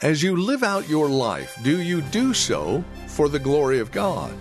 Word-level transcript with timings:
As 0.00 0.22
you 0.22 0.36
live 0.36 0.62
out 0.62 0.88
your 0.88 1.08
life, 1.08 1.58
do 1.64 1.82
you 1.82 2.02
do 2.02 2.32
so 2.32 2.84
for 3.08 3.28
the 3.28 3.40
glory 3.40 3.80
of 3.80 3.90
God? 3.90 4.32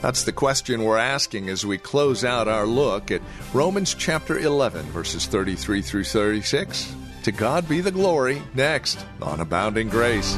That's 0.00 0.22
the 0.22 0.30
question 0.30 0.84
we're 0.84 0.98
asking 0.98 1.48
as 1.48 1.66
we 1.66 1.78
close 1.78 2.24
out 2.24 2.46
our 2.46 2.64
look 2.64 3.10
at 3.10 3.20
Romans 3.52 3.92
chapter 3.92 4.38
11, 4.38 4.86
verses 4.86 5.26
33 5.26 5.82
through 5.82 6.04
36. 6.04 6.94
To 7.24 7.32
God 7.32 7.68
be 7.68 7.80
the 7.80 7.90
glory, 7.90 8.40
next 8.54 9.04
on 9.20 9.40
Abounding 9.40 9.88
Grace. 9.88 10.36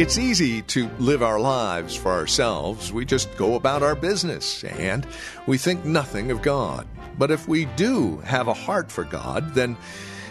It's 0.00 0.16
easy 0.16 0.62
to 0.62 0.88
live 0.98 1.22
our 1.22 1.38
lives 1.38 1.94
for 1.94 2.10
ourselves. 2.10 2.90
We 2.90 3.04
just 3.04 3.36
go 3.36 3.54
about 3.54 3.82
our 3.82 3.94
business 3.94 4.64
and 4.64 5.06
we 5.46 5.58
think 5.58 5.84
nothing 5.84 6.30
of 6.30 6.40
God. 6.40 6.88
But 7.18 7.30
if 7.30 7.46
we 7.46 7.66
do 7.76 8.16
have 8.20 8.48
a 8.48 8.54
heart 8.54 8.90
for 8.90 9.04
God, 9.04 9.52
then 9.52 9.76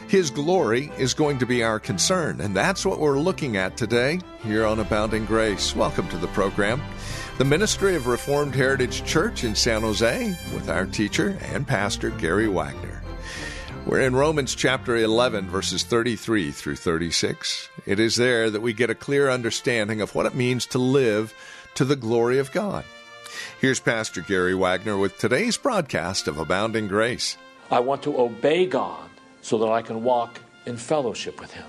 His 0.07 0.31
glory 0.31 0.91
is 0.97 1.13
going 1.13 1.37
to 1.37 1.45
be 1.45 1.61
our 1.61 1.79
concern. 1.79 2.41
And 2.41 2.55
that's 2.55 2.83
what 2.83 2.99
we're 2.99 3.19
looking 3.19 3.57
at 3.57 3.77
today 3.77 4.21
here 4.41 4.65
on 4.65 4.79
Abounding 4.79 5.25
Grace. 5.25 5.75
Welcome 5.75 6.09
to 6.09 6.17
the 6.17 6.29
program. 6.29 6.81
The 7.37 7.45
Ministry 7.45 7.95
of 7.95 8.07
Reformed 8.07 8.55
Heritage 8.55 9.03
Church 9.03 9.43
in 9.43 9.53
San 9.53 9.81
Jose 9.81 10.35
with 10.51 10.67
our 10.67 10.87
teacher 10.87 11.37
and 11.53 11.67
pastor, 11.67 12.09
Gary 12.09 12.47
Wagner. 12.47 12.98
We're 13.85 14.01
in 14.01 14.15
Romans 14.15 14.53
chapter 14.53 14.97
11, 14.97 15.49
verses 15.49 15.83
33 15.83 16.51
through 16.51 16.75
36. 16.75 17.69
It 17.87 17.99
is 17.99 18.17
there 18.17 18.49
that 18.49 18.61
we 18.61 18.73
get 18.73 18.89
a 18.89 18.95
clear 18.95 19.29
understanding 19.29 19.99
of 20.01 20.13
what 20.13 20.27
it 20.27 20.35
means 20.35 20.65
to 20.67 20.77
live 20.77 21.33
to 21.75 21.85
the 21.85 21.95
glory 21.95 22.37
of 22.37 22.51
God. 22.51 22.83
Here's 23.59 23.79
Pastor 23.79 24.21
Gary 24.21 24.53
Wagner 24.53 24.97
with 24.97 25.17
today's 25.17 25.57
broadcast 25.57 26.27
of 26.27 26.37
Abounding 26.37 26.87
Grace. 26.87 27.37
I 27.71 27.79
want 27.79 28.03
to 28.03 28.19
obey 28.19 28.65
God 28.67 29.09
so 29.41 29.57
that 29.59 29.69
I 29.69 29.81
can 29.81 30.03
walk 30.03 30.39
in 30.65 30.77
fellowship 30.77 31.39
with 31.39 31.51
Him. 31.51 31.65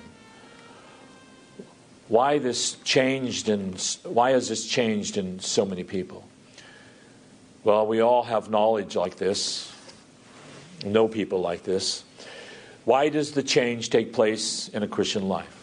Why 2.09 2.39
this 2.39 2.75
changed 2.85 3.49
in 3.49 3.77
why 4.03 4.33
has 4.33 4.49
this 4.49 4.67
changed 4.67 5.17
in 5.17 5.39
so 5.41 5.65
many 5.65 5.85
people? 5.85 6.29
Well, 7.63 7.87
we 7.87 8.01
all 8.01 8.25
have 8.25 8.51
knowledge 8.51 8.97
like 8.97 9.17
this, 9.17 9.73
know 10.85 11.09
people 11.09 11.41
like 11.41 11.63
this. 11.63 12.05
Why 12.85 13.09
does 13.09 13.33
the 13.33 13.43
change 13.43 13.91
take 13.91 14.13
place 14.13 14.69
in 14.69 14.83
a 14.83 14.89
Christian 14.89 15.29
life? 15.29 15.57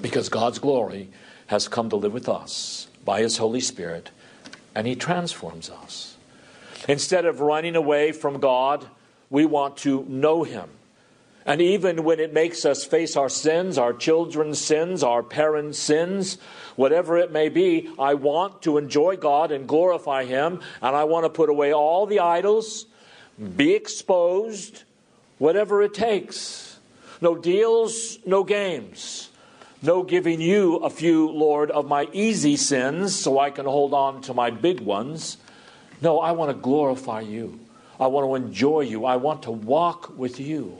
Because 0.00 0.28
God's 0.28 0.58
glory 0.58 1.08
has 1.46 1.68
come 1.68 1.90
to 1.90 1.96
live 1.96 2.12
with 2.12 2.28
us 2.28 2.88
by 3.04 3.20
His 3.20 3.36
Holy 3.36 3.60
Spirit, 3.60 4.10
and 4.74 4.86
He 4.86 4.96
transforms 4.96 5.70
us. 5.70 6.16
Instead 6.88 7.24
of 7.24 7.40
running 7.40 7.76
away 7.76 8.12
from 8.12 8.40
God, 8.40 8.86
we 9.30 9.46
want 9.46 9.76
to 9.78 10.04
know 10.08 10.42
Him. 10.42 10.68
And 11.46 11.60
even 11.60 12.04
when 12.04 12.20
it 12.20 12.32
makes 12.32 12.64
us 12.64 12.84
face 12.84 13.16
our 13.16 13.28
sins, 13.28 13.76
our 13.76 13.92
children's 13.92 14.58
sins, 14.58 15.02
our 15.02 15.22
parents' 15.22 15.78
sins, 15.78 16.38
whatever 16.74 17.18
it 17.18 17.30
may 17.30 17.50
be, 17.50 17.90
I 17.98 18.14
want 18.14 18.62
to 18.62 18.78
enjoy 18.78 19.16
God 19.16 19.52
and 19.52 19.68
glorify 19.68 20.24
Him, 20.24 20.60
and 20.80 20.96
I 20.96 21.04
want 21.04 21.24
to 21.24 21.30
put 21.30 21.50
away 21.50 21.72
all 21.72 22.06
the 22.06 22.20
idols, 22.20 22.86
be 23.56 23.74
exposed, 23.74 24.84
whatever 25.38 25.82
it 25.82 25.94
takes. 25.94 26.78
No 27.20 27.34
deals, 27.36 28.18
no 28.26 28.44
games. 28.44 29.30
No 29.82 30.02
giving 30.02 30.40
you 30.40 30.76
a 30.76 30.88
few, 30.88 31.30
Lord, 31.30 31.70
of 31.70 31.86
my 31.86 32.08
easy 32.12 32.56
sins 32.56 33.14
so 33.14 33.38
I 33.38 33.50
can 33.50 33.66
hold 33.66 33.92
on 33.92 34.22
to 34.22 34.34
my 34.34 34.50
big 34.50 34.80
ones. 34.80 35.36
No, 36.00 36.20
I 36.20 36.32
want 36.32 36.50
to 36.50 36.54
glorify 36.54 37.20
you. 37.20 37.60
I 38.00 38.06
want 38.06 38.26
to 38.26 38.34
enjoy 38.34 38.80
you. 38.80 39.04
I 39.04 39.16
want 39.16 39.42
to 39.42 39.50
walk 39.50 40.16
with 40.16 40.40
you. 40.40 40.78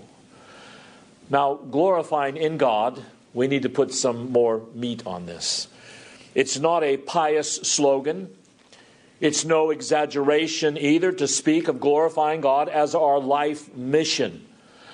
Now, 1.31 1.54
glorifying 1.54 2.37
in 2.37 2.56
God, 2.56 3.03
we 3.32 3.47
need 3.47 3.62
to 3.62 3.69
put 3.69 3.93
some 3.93 4.32
more 4.32 4.62
meat 4.75 5.06
on 5.06 5.26
this. 5.26 5.69
It's 6.34 6.59
not 6.59 6.82
a 6.82 6.97
pious 6.97 7.56
slogan. 7.56 8.34
It's 9.24 9.46
no 9.46 9.70
exaggeration 9.70 10.76
either 10.76 11.10
to 11.10 11.26
speak 11.26 11.68
of 11.68 11.80
glorifying 11.80 12.42
God 12.42 12.68
as 12.68 12.94
our 12.94 13.18
life 13.18 13.74
mission. 13.74 14.46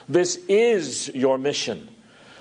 This 0.09 0.37
is 0.49 1.11
your 1.13 1.37
mission. 1.37 1.89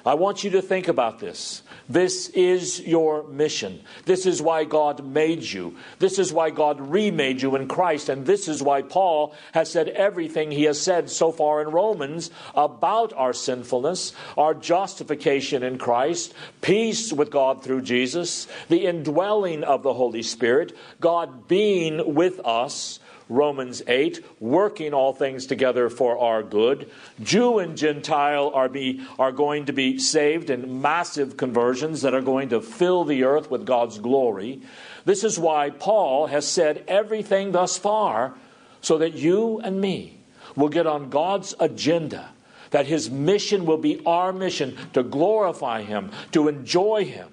I 0.05 0.13
want 0.13 0.43
you 0.43 0.49
to 0.51 0.61
think 0.61 0.87
about 0.87 1.19
this. 1.19 1.61
This 1.87 2.29
is 2.29 2.79
your 2.81 3.27
mission. 3.27 3.81
This 4.05 4.25
is 4.25 4.41
why 4.41 4.63
God 4.63 5.05
made 5.05 5.43
you. 5.43 5.75
This 5.97 6.19
is 6.19 6.31
why 6.31 6.51
God 6.51 6.79
remade 6.79 7.41
you 7.41 7.55
in 7.55 7.67
Christ. 7.67 8.09
And 8.09 8.25
this 8.25 8.47
is 8.47 8.61
why 8.61 8.81
Paul 8.81 9.33
has 9.53 9.71
said 9.71 9.89
everything 9.89 10.51
he 10.51 10.63
has 10.63 10.79
said 10.79 11.09
so 11.09 11.31
far 11.31 11.61
in 11.61 11.69
Romans 11.69 12.31
about 12.55 13.11
our 13.13 13.33
sinfulness, 13.33 14.13
our 14.37 14.53
justification 14.53 15.63
in 15.63 15.77
Christ, 15.77 16.33
peace 16.61 17.11
with 17.11 17.31
God 17.31 17.63
through 17.63 17.81
Jesus, 17.81 18.47
the 18.69 18.85
indwelling 18.85 19.63
of 19.63 19.83
the 19.83 19.93
Holy 19.93 20.23
Spirit, 20.23 20.77
God 20.99 21.47
being 21.47 22.13
with 22.13 22.39
us 22.45 22.99
Romans 23.29 23.83
8, 23.87 24.25
working 24.39 24.93
all 24.93 25.13
things 25.13 25.45
together 25.45 25.87
for 25.89 26.17
our 26.17 26.41
good. 26.41 26.89
Jew 27.21 27.59
and 27.59 27.77
Gentile 27.77 28.51
are, 28.53 28.67
be, 28.67 29.05
are 29.19 29.31
going 29.31 29.65
to 29.65 29.73
be 29.73 29.99
saved 29.99 30.49
in 30.49 30.81
massive 30.81 31.37
conversions 31.37 32.01
that 32.01 32.15
are 32.15 32.21
going 32.21 32.49
to 32.49 32.59
fill 32.59 33.05
the 33.05 33.23
earth 33.23 33.51
with 33.51 33.65
God's 33.65 33.99
glory. 33.99 34.61
This 35.05 35.23
is 35.23 35.37
why 35.37 35.69
Paul 35.69 36.27
has 36.27 36.47
said 36.47 36.83
everything 36.87 37.51
thus 37.51 37.77
far 37.77 38.33
so 38.81 38.97
that 38.97 39.13
you 39.13 39.59
and 39.59 39.79
me 39.79 40.17
will 40.55 40.69
get 40.69 40.87
on 40.87 41.11
God's 41.11 41.53
agenda, 41.59 42.29
that 42.71 42.87
his 42.87 43.11
mission 43.11 43.65
will 43.65 43.77
be 43.77 44.01
our 44.05 44.33
mission 44.33 44.75
to 44.93 45.03
glorify 45.03 45.83
him, 45.83 46.11
to 46.31 46.47
enjoy 46.47 47.05
him. 47.05 47.29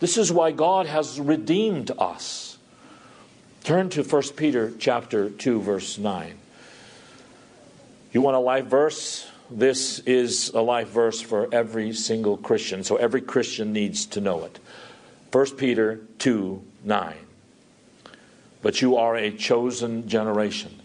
This 0.00 0.18
is 0.18 0.32
why 0.32 0.50
God 0.50 0.86
has 0.86 1.20
redeemed 1.20 1.92
us. 1.98 2.49
Turn 3.64 3.90
to 3.90 4.02
1 4.02 4.22
Peter 4.36 4.72
chapter 4.78 5.28
2 5.28 5.60
verse 5.60 5.98
9. 5.98 6.34
You 8.12 8.22
want 8.22 8.36
a 8.36 8.40
life 8.40 8.64
verse? 8.64 9.26
This 9.50 9.98
is 10.00 10.48
a 10.50 10.62
life 10.62 10.88
verse 10.88 11.20
for 11.20 11.52
every 11.52 11.92
single 11.92 12.36
Christian, 12.36 12.84
so 12.84 12.96
every 12.96 13.20
Christian 13.20 13.72
needs 13.72 14.06
to 14.06 14.20
know 14.20 14.44
it. 14.44 14.58
1 15.32 15.56
Peter 15.56 16.00
2 16.18 16.62
9. 16.84 17.14
But 18.62 18.80
you 18.80 18.96
are 18.96 19.16
a 19.16 19.30
chosen 19.30 20.08
generation, 20.08 20.80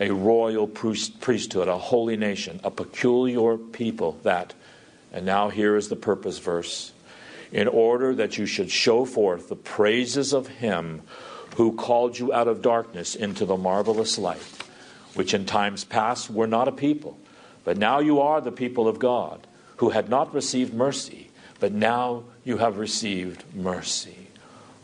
a 0.00 0.10
royal 0.10 0.66
priesthood, 0.66 1.68
a 1.68 1.78
holy 1.78 2.16
nation, 2.16 2.60
a 2.64 2.70
peculiar 2.70 3.56
people 3.56 4.18
that, 4.24 4.54
and 5.12 5.24
now 5.24 5.50
here 5.50 5.76
is 5.76 5.88
the 5.88 5.96
purpose 5.96 6.38
verse, 6.38 6.92
in 7.52 7.68
order 7.68 8.14
that 8.16 8.38
you 8.38 8.46
should 8.46 8.70
show 8.70 9.04
forth 9.04 9.48
the 9.48 9.56
praises 9.56 10.32
of 10.32 10.48
Him 10.48 11.02
who 11.58 11.72
called 11.72 12.16
you 12.16 12.32
out 12.32 12.46
of 12.46 12.62
darkness 12.62 13.16
into 13.16 13.44
the 13.44 13.56
marvelous 13.56 14.16
light, 14.16 14.62
which 15.14 15.34
in 15.34 15.44
times 15.44 15.82
past 15.82 16.30
were 16.30 16.46
not 16.46 16.68
a 16.68 16.72
people, 16.72 17.18
but 17.64 17.76
now 17.76 17.98
you 17.98 18.20
are 18.20 18.40
the 18.40 18.52
people 18.52 18.86
of 18.86 19.00
God, 19.00 19.44
who 19.78 19.90
had 19.90 20.08
not 20.08 20.32
received 20.32 20.72
mercy, 20.72 21.28
but 21.58 21.72
now 21.72 22.22
you 22.44 22.58
have 22.58 22.78
received 22.78 23.42
mercy. 23.56 24.28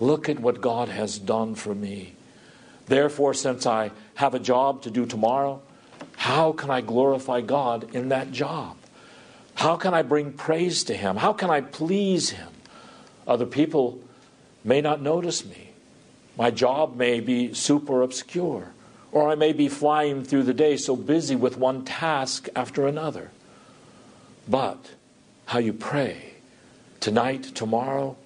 Look 0.00 0.28
at 0.28 0.40
what 0.40 0.60
God 0.60 0.88
has 0.88 1.16
done 1.16 1.54
for 1.54 1.76
me. 1.76 2.16
Therefore, 2.86 3.34
since 3.34 3.66
I 3.66 3.92
have 4.16 4.34
a 4.34 4.40
job 4.40 4.82
to 4.82 4.90
do 4.90 5.06
tomorrow, 5.06 5.62
how 6.16 6.50
can 6.50 6.72
I 6.72 6.80
glorify 6.80 7.40
God 7.40 7.94
in 7.94 8.08
that 8.08 8.32
job? 8.32 8.76
How 9.54 9.76
can 9.76 9.94
I 9.94 10.02
bring 10.02 10.32
praise 10.32 10.82
to 10.84 10.96
Him? 10.96 11.18
How 11.18 11.34
can 11.34 11.50
I 11.50 11.60
please 11.60 12.30
Him? 12.30 12.50
Other 13.28 13.46
people 13.46 14.00
may 14.64 14.80
not 14.80 15.00
notice 15.00 15.44
me. 15.44 15.63
My 16.36 16.50
job 16.50 16.96
may 16.96 17.20
be 17.20 17.54
super 17.54 18.02
obscure, 18.02 18.72
or 19.12 19.30
I 19.30 19.34
may 19.34 19.52
be 19.52 19.68
flying 19.68 20.24
through 20.24 20.42
the 20.42 20.54
day 20.54 20.76
so 20.76 20.96
busy 20.96 21.36
with 21.36 21.56
one 21.56 21.84
task 21.84 22.48
after 22.56 22.86
another. 22.86 23.30
But 24.48 24.92
how 25.46 25.58
you 25.58 25.72
pray 25.72 26.34
tonight, 27.00 27.54
tomorrow, 27.54 28.16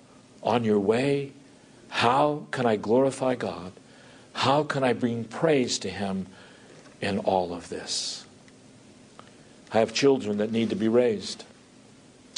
on 0.42 0.64
your 0.64 0.78
way, 0.78 1.32
How 1.88 2.46
can 2.50 2.66
I 2.66 2.76
glorify 2.76 3.34
God? 3.34 3.72
How 4.32 4.62
can 4.62 4.84
I 4.84 4.92
bring 4.92 5.24
praise 5.24 5.78
to 5.80 5.90
Him 5.90 6.26
in 7.00 7.18
all 7.18 7.52
of 7.52 7.68
this? 7.68 8.24
I 9.72 9.80
have 9.80 9.92
children 9.92 10.38
that 10.38 10.52
need 10.52 10.70
to 10.70 10.76
be 10.76 10.88
raised. 10.88 11.44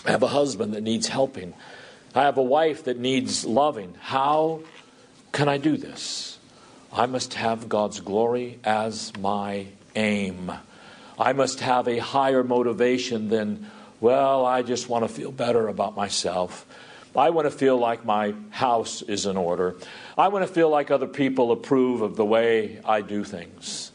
I 0.07 0.13
have 0.13 0.23
a 0.23 0.29
husband 0.29 0.75
that 0.75 0.83
needs 0.83 1.09
helping. 1.09 1.53
I 2.15 2.23
have 2.23 2.39
a 2.39 2.43
wife 2.43 2.85
that 2.85 2.99
needs 2.99 3.45
loving. 3.45 3.95
How 4.01 4.61
can 5.33 5.49
I 5.49 5.59
do 5.59 5.77
this? 5.77 6.39
I 6.93 7.07
must 7.07 7.35
have 7.35 7.69
God's 7.69 8.01
glory 8.01 8.59
as 8.65 9.17
my 9.17 9.67
aim. 9.95 10.53
I 11.19 11.33
must 11.33 11.61
have 11.61 11.87
a 11.87 11.99
higher 11.99 12.43
motivation 12.43 13.29
than, 13.29 13.71
well, 14.01 14.45
I 14.45 14.63
just 14.63 14.89
want 14.89 15.07
to 15.07 15.09
feel 15.09 15.31
better 15.31 15.69
about 15.69 15.95
myself. 15.95 16.67
I 17.17 17.31
want 17.31 17.47
to 17.47 17.51
feel 17.51 17.77
like 17.77 18.05
my 18.05 18.35
house 18.51 19.03
is 19.03 19.27
in 19.27 19.37
order. 19.37 19.77
I 20.17 20.29
want 20.29 20.47
to 20.47 20.53
feel 20.53 20.71
like 20.71 20.91
other 20.91 21.07
people 21.07 21.53
approve 21.53 22.03
of 22.03 22.17
the 22.17 22.25
way 22.25 22.81
I 22.85 23.01
do 23.01 23.25
things. 23.25 23.93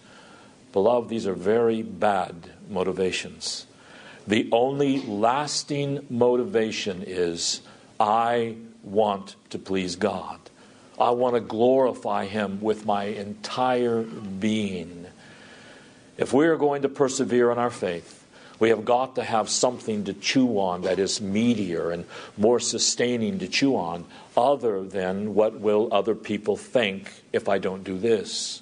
Beloved, 0.73 1.09
these 1.09 1.25
are 1.25 1.33
very 1.33 1.81
bad 1.81 2.35
motivations. 2.69 3.65
The 4.27 4.49
only 4.51 5.01
lasting 5.01 6.05
motivation 6.09 7.03
is 7.05 7.61
I 7.99 8.57
want 8.83 9.35
to 9.51 9.59
please 9.59 9.95
God. 9.95 10.39
I 10.99 11.11
want 11.11 11.35
to 11.35 11.41
glorify 11.41 12.25
Him 12.25 12.61
with 12.61 12.85
my 12.85 13.05
entire 13.05 14.01
being. 14.03 15.07
If 16.17 16.31
we 16.33 16.47
are 16.47 16.57
going 16.57 16.83
to 16.83 16.89
persevere 16.89 17.51
in 17.51 17.57
our 17.57 17.69
faith, 17.69 18.25
we 18.59 18.69
have 18.69 18.85
got 18.85 19.15
to 19.15 19.23
have 19.23 19.49
something 19.49 20.05
to 20.05 20.13
chew 20.13 20.57
on 20.59 20.83
that 20.83 20.97
is 20.97 21.19
meatier 21.19 21.93
and 21.93 22.05
more 22.37 22.59
sustaining 22.59 23.39
to 23.39 23.47
chew 23.47 23.75
on, 23.75 24.05
other 24.37 24.83
than 24.83 25.35
what 25.35 25.59
will 25.59 25.89
other 25.91 26.15
people 26.15 26.55
think 26.55 27.11
if 27.33 27.49
I 27.49 27.57
don't 27.57 27.83
do 27.83 27.97
this? 27.97 28.61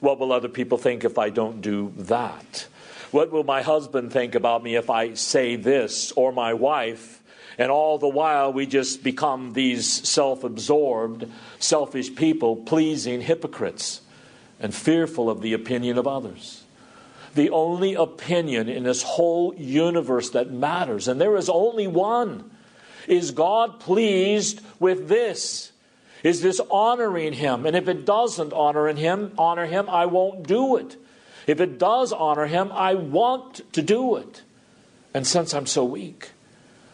What 0.00 0.18
will 0.18 0.32
other 0.32 0.48
people 0.48 0.78
think 0.78 1.04
if 1.04 1.18
I 1.18 1.28
don't 1.28 1.60
do 1.60 1.92
that? 1.96 2.66
What 3.10 3.30
will 3.30 3.44
my 3.44 3.62
husband 3.62 4.12
think 4.12 4.34
about 4.34 4.62
me 4.62 4.76
if 4.76 4.88
I 4.88 5.14
say 5.14 5.56
this, 5.56 6.12
or 6.12 6.32
my 6.32 6.54
wife? 6.54 7.22
And 7.58 7.70
all 7.70 7.98
the 7.98 8.08
while, 8.08 8.52
we 8.52 8.66
just 8.66 9.02
become 9.02 9.52
these 9.52 9.86
self 9.86 10.44
absorbed, 10.44 11.30
selfish 11.58 12.14
people, 12.14 12.56
pleasing 12.56 13.20
hypocrites 13.20 14.00
and 14.60 14.74
fearful 14.74 15.30
of 15.30 15.42
the 15.42 15.52
opinion 15.52 15.98
of 15.98 16.06
others. 16.06 16.64
The 17.34 17.50
only 17.50 17.94
opinion 17.94 18.68
in 18.68 18.84
this 18.84 19.02
whole 19.02 19.54
universe 19.54 20.30
that 20.30 20.50
matters, 20.50 21.08
and 21.08 21.20
there 21.20 21.36
is 21.36 21.48
only 21.48 21.86
one, 21.86 22.50
is 23.06 23.30
God 23.30 23.78
pleased 23.78 24.60
with 24.80 25.08
this? 25.08 25.72
Is 26.22 26.40
this 26.40 26.60
honoring 26.70 27.34
him? 27.34 27.66
And 27.66 27.76
if 27.76 27.88
it 27.88 28.04
doesn't 28.04 28.52
honor 28.52 28.88
him, 28.88 29.32
honor 29.38 29.66
him, 29.66 29.88
I 29.88 30.06
won't 30.06 30.46
do 30.46 30.76
it. 30.76 30.96
If 31.46 31.60
it 31.60 31.78
does 31.78 32.12
honor 32.12 32.46
him, 32.46 32.72
I 32.72 32.94
want 32.94 33.72
to 33.74 33.82
do 33.82 34.16
it. 34.16 34.42
And 35.14 35.26
since 35.26 35.54
I'm 35.54 35.66
so 35.66 35.84
weak, 35.84 36.30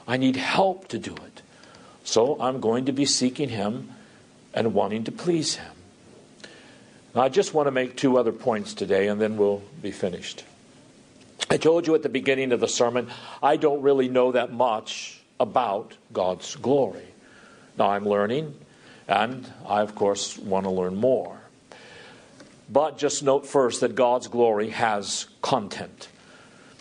I 0.07 0.17
need 0.17 0.37
help 0.37 0.89
to 0.89 0.99
do 0.99 1.15
it. 1.15 1.43
So 2.05 2.41
I'm 2.41 2.61
going 2.61 2.87
to 2.87 2.93
be 2.93 3.05
seeking 3.05 3.49
him 3.49 3.91
and 4.55 4.75
wanting 4.75 5.05
to 5.05 5.13
please 5.13 5.57
him. 5.57 5.73
Now, 7.15 7.23
I 7.23 7.29
just 7.29 7.55
want 7.55 7.67
to 7.67 7.71
make 7.71 7.97
two 7.97 8.17
other 8.19 8.33
points 8.33 8.75
today, 8.75 9.09
and 9.09 9.21
then 9.21 9.37
we'll 9.37 9.63
be 9.81 9.91
finished. 9.91 10.45
I 11.51 11.59
told 11.59 11.87
you 11.87 11.95
at 11.95 12.03
the 12.03 12.09
beginning 12.09 12.53
of 12.53 12.61
the 12.61 12.69
sermon, 12.69 13.09
I 13.43 13.57
don't 13.57 13.83
really 13.83 14.09
know 14.09 14.33
that 14.33 14.53
much 14.53 15.21
about 15.39 15.95
God's 16.13 16.57
glory. 16.57 17.07
Now 17.79 17.91
I'm 17.91 18.09
learning, 18.09 18.55
and 19.07 19.51
I, 19.67 19.83
of 19.83 19.95
course, 19.95 20.39
want 20.39 20.65
to 20.65 20.71
learn 20.71 20.97
more. 20.97 21.39
But 22.71 22.97
just 22.97 23.23
note 23.23 23.47
first 23.47 23.83
that 23.83 23.95
God's 23.95 24.29
glory 24.29 24.71
has 24.71 25.27
content. 25.43 26.09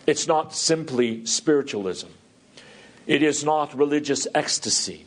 It's 0.06 0.26
not 0.26 0.54
simply 0.54 1.26
spiritualism, 1.26 2.08
it 3.06 3.22
is 3.22 3.44
not 3.44 3.76
religious 3.76 4.26
ecstasy. 4.34 5.06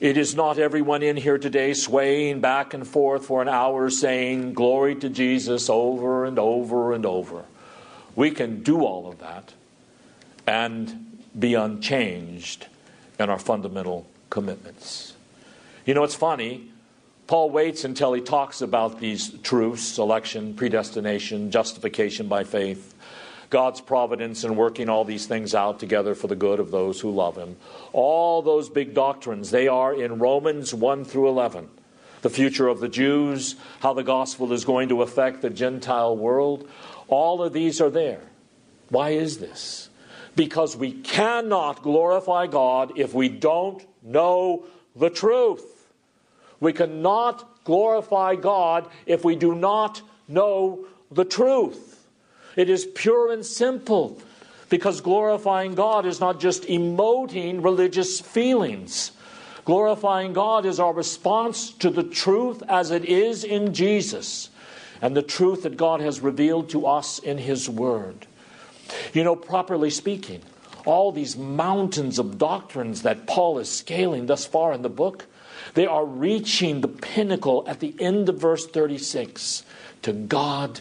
It 0.00 0.16
is 0.16 0.34
not 0.34 0.58
everyone 0.58 1.02
in 1.02 1.16
here 1.16 1.38
today 1.38 1.74
swaying 1.74 2.40
back 2.40 2.74
and 2.74 2.86
forth 2.86 3.26
for 3.26 3.40
an 3.40 3.48
hour 3.48 3.88
saying, 3.88 4.54
Glory 4.54 4.96
to 4.96 5.08
Jesus 5.08 5.70
over 5.70 6.24
and 6.24 6.38
over 6.38 6.92
and 6.92 7.06
over. 7.06 7.44
We 8.16 8.32
can 8.32 8.62
do 8.62 8.84
all 8.84 9.08
of 9.08 9.20
that 9.20 9.54
and 10.46 11.20
be 11.38 11.54
unchanged 11.54 12.66
in 13.18 13.30
our 13.30 13.38
fundamental 13.38 14.06
commitments. 14.28 15.14
You 15.86 15.94
know, 15.94 16.04
it's 16.04 16.14
funny. 16.14 16.68
Paul 17.26 17.50
waits 17.50 17.84
until 17.84 18.12
he 18.12 18.20
talks 18.20 18.60
about 18.60 19.00
these 19.00 19.30
truths 19.42 19.98
election, 19.98 20.54
predestination, 20.54 21.50
justification 21.50 22.28
by 22.28 22.44
faith, 22.44 22.94
God's 23.52 23.82
providence 23.82 24.44
in 24.44 24.56
working 24.56 24.88
all 24.88 25.04
these 25.04 25.26
things 25.26 25.54
out 25.54 25.78
together 25.78 26.14
for 26.14 26.26
the 26.26 26.34
good 26.34 26.58
of 26.58 26.70
those 26.70 27.00
who 27.00 27.10
love 27.10 27.36
Him. 27.36 27.56
All 27.92 28.40
those 28.40 28.70
big 28.70 28.94
doctrines, 28.94 29.50
they 29.50 29.68
are 29.68 29.94
in 29.94 30.18
Romans 30.18 30.72
1 30.72 31.04
through 31.04 31.28
11. 31.28 31.68
The 32.22 32.30
future 32.30 32.68
of 32.68 32.80
the 32.80 32.88
Jews, 32.88 33.56
how 33.80 33.92
the 33.92 34.02
gospel 34.02 34.52
is 34.52 34.64
going 34.64 34.88
to 34.88 35.02
affect 35.02 35.42
the 35.42 35.50
Gentile 35.50 36.16
world, 36.16 36.66
all 37.08 37.42
of 37.42 37.52
these 37.52 37.80
are 37.80 37.90
there. 37.90 38.22
Why 38.88 39.10
is 39.10 39.36
this? 39.38 39.90
Because 40.34 40.74
we 40.74 40.92
cannot 40.92 41.82
glorify 41.82 42.46
God 42.46 42.98
if 42.98 43.12
we 43.12 43.28
don't 43.28 43.84
know 44.02 44.64
the 44.96 45.10
truth. 45.10 45.92
We 46.58 46.72
cannot 46.72 47.64
glorify 47.64 48.36
God 48.36 48.88
if 49.04 49.26
we 49.26 49.36
do 49.36 49.54
not 49.54 50.00
know 50.26 50.86
the 51.10 51.26
truth. 51.26 51.91
It 52.56 52.68
is 52.68 52.84
pure 52.84 53.32
and 53.32 53.44
simple 53.44 54.20
because 54.68 55.00
glorifying 55.00 55.74
God 55.74 56.06
is 56.06 56.20
not 56.20 56.40
just 56.40 56.64
emoting 56.64 57.62
religious 57.62 58.20
feelings. 58.20 59.12
Glorifying 59.64 60.32
God 60.32 60.66
is 60.66 60.80
our 60.80 60.92
response 60.92 61.70
to 61.72 61.90
the 61.90 62.02
truth 62.02 62.62
as 62.68 62.90
it 62.90 63.04
is 63.04 63.44
in 63.44 63.74
Jesus 63.74 64.50
and 65.00 65.16
the 65.16 65.22
truth 65.22 65.64
that 65.64 65.76
God 65.76 66.00
has 66.00 66.20
revealed 66.20 66.70
to 66.70 66.86
us 66.86 67.18
in 67.18 67.38
His 67.38 67.68
Word. 67.68 68.26
You 69.12 69.24
know, 69.24 69.36
properly 69.36 69.90
speaking, 69.90 70.42
all 70.84 71.12
these 71.12 71.36
mountains 71.36 72.18
of 72.18 72.38
doctrines 72.38 73.02
that 73.02 73.26
Paul 73.26 73.58
is 73.58 73.68
scaling 73.68 74.26
thus 74.26 74.46
far 74.46 74.72
in 74.72 74.82
the 74.82 74.88
book, 74.88 75.26
they 75.74 75.86
are 75.86 76.04
reaching 76.04 76.80
the 76.80 76.88
pinnacle 76.88 77.64
at 77.66 77.80
the 77.80 77.94
end 78.00 78.28
of 78.28 78.38
verse 78.38 78.66
36. 78.66 79.64
To 80.02 80.12
God 80.12 80.80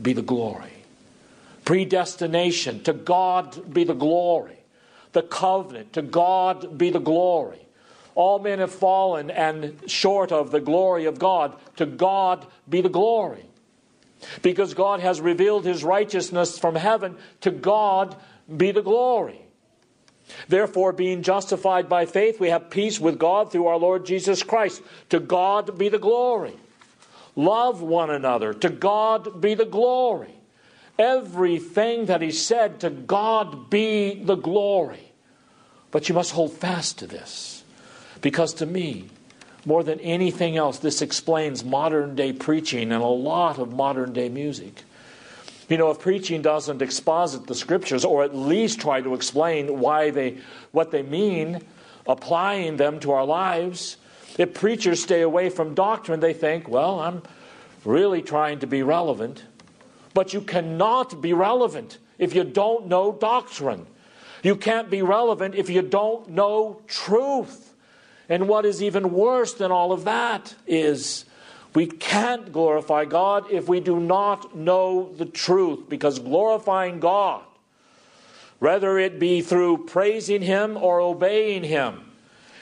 be 0.00 0.12
the 0.12 0.22
glory. 0.22 0.75
Predestination, 1.66 2.82
to 2.84 2.94
God 2.94 3.74
be 3.74 3.84
the 3.84 3.92
glory. 3.92 4.60
The 5.12 5.22
covenant, 5.22 5.92
to 5.94 6.02
God 6.02 6.78
be 6.78 6.90
the 6.90 7.00
glory. 7.00 7.66
All 8.14 8.38
men 8.38 8.60
have 8.60 8.72
fallen 8.72 9.30
and 9.30 9.78
short 9.90 10.30
of 10.30 10.52
the 10.52 10.60
glory 10.60 11.06
of 11.06 11.18
God. 11.18 11.56
To 11.76 11.84
God 11.84 12.46
be 12.68 12.80
the 12.80 12.88
glory. 12.88 13.44
Because 14.42 14.74
God 14.74 15.00
has 15.00 15.20
revealed 15.20 15.64
his 15.64 15.82
righteousness 15.82 16.56
from 16.56 16.76
heaven, 16.76 17.16
to 17.40 17.50
God 17.50 18.16
be 18.56 18.70
the 18.70 18.80
glory. 18.80 19.42
Therefore, 20.48 20.92
being 20.92 21.22
justified 21.22 21.88
by 21.88 22.06
faith, 22.06 22.38
we 22.38 22.50
have 22.50 22.70
peace 22.70 23.00
with 23.00 23.18
God 23.18 23.50
through 23.50 23.66
our 23.66 23.76
Lord 23.76 24.06
Jesus 24.06 24.44
Christ. 24.44 24.82
To 25.08 25.18
God 25.18 25.76
be 25.76 25.88
the 25.88 25.98
glory. 25.98 26.54
Love 27.34 27.82
one 27.82 28.10
another. 28.10 28.54
To 28.54 28.70
God 28.70 29.40
be 29.40 29.54
the 29.54 29.66
glory. 29.66 30.35
Everything 30.98 32.06
that 32.06 32.22
he 32.22 32.30
said, 32.30 32.80
to 32.80 32.90
God 32.90 33.68
be 33.68 34.14
the 34.14 34.36
glory. 34.36 35.12
But 35.90 36.08
you 36.08 36.14
must 36.14 36.32
hold 36.32 36.52
fast 36.52 36.98
to 36.98 37.06
this. 37.06 37.64
Because 38.22 38.54
to 38.54 38.66
me, 38.66 39.06
more 39.64 39.82
than 39.82 40.00
anything 40.00 40.56
else, 40.56 40.78
this 40.78 41.02
explains 41.02 41.64
modern 41.64 42.14
day 42.14 42.32
preaching 42.32 42.92
and 42.92 43.02
a 43.02 43.06
lot 43.06 43.58
of 43.58 43.72
modern 43.72 44.12
day 44.12 44.28
music. 44.28 44.82
You 45.68 45.76
know, 45.76 45.90
if 45.90 45.98
preaching 45.98 46.42
doesn't 46.42 46.80
exposit 46.80 47.46
the 47.48 47.54
scriptures 47.54 48.04
or 48.04 48.22
at 48.22 48.34
least 48.34 48.80
try 48.80 49.00
to 49.00 49.14
explain 49.14 49.80
why 49.80 50.10
they 50.10 50.38
what 50.70 50.92
they 50.92 51.02
mean, 51.02 51.60
applying 52.06 52.76
them 52.76 53.00
to 53.00 53.10
our 53.10 53.24
lives, 53.24 53.96
if 54.38 54.54
preachers 54.54 55.02
stay 55.02 55.22
away 55.22 55.50
from 55.50 55.74
doctrine, 55.74 56.20
they 56.20 56.32
think, 56.32 56.68
well, 56.68 57.00
I'm 57.00 57.22
really 57.84 58.22
trying 58.22 58.60
to 58.60 58.66
be 58.66 58.84
relevant. 58.84 59.42
But 60.16 60.32
you 60.32 60.40
cannot 60.40 61.20
be 61.20 61.34
relevant 61.34 61.98
if 62.18 62.34
you 62.34 62.42
don't 62.42 62.86
know 62.86 63.12
doctrine. 63.12 63.86
You 64.42 64.56
can't 64.56 64.88
be 64.88 65.02
relevant 65.02 65.54
if 65.54 65.68
you 65.68 65.82
don't 65.82 66.30
know 66.30 66.80
truth. 66.86 67.74
And 68.26 68.48
what 68.48 68.64
is 68.64 68.82
even 68.82 69.12
worse 69.12 69.52
than 69.52 69.70
all 69.70 69.92
of 69.92 70.04
that 70.04 70.54
is 70.66 71.26
we 71.74 71.86
can't 71.86 72.50
glorify 72.50 73.04
God 73.04 73.50
if 73.50 73.68
we 73.68 73.78
do 73.78 74.00
not 74.00 74.56
know 74.56 75.12
the 75.18 75.26
truth, 75.26 75.86
because 75.90 76.18
glorifying 76.18 76.98
God, 76.98 77.42
whether 78.58 78.98
it 78.98 79.18
be 79.18 79.42
through 79.42 79.84
praising 79.84 80.40
Him 80.40 80.78
or 80.78 80.98
obeying 80.98 81.62
Him, 81.62 82.10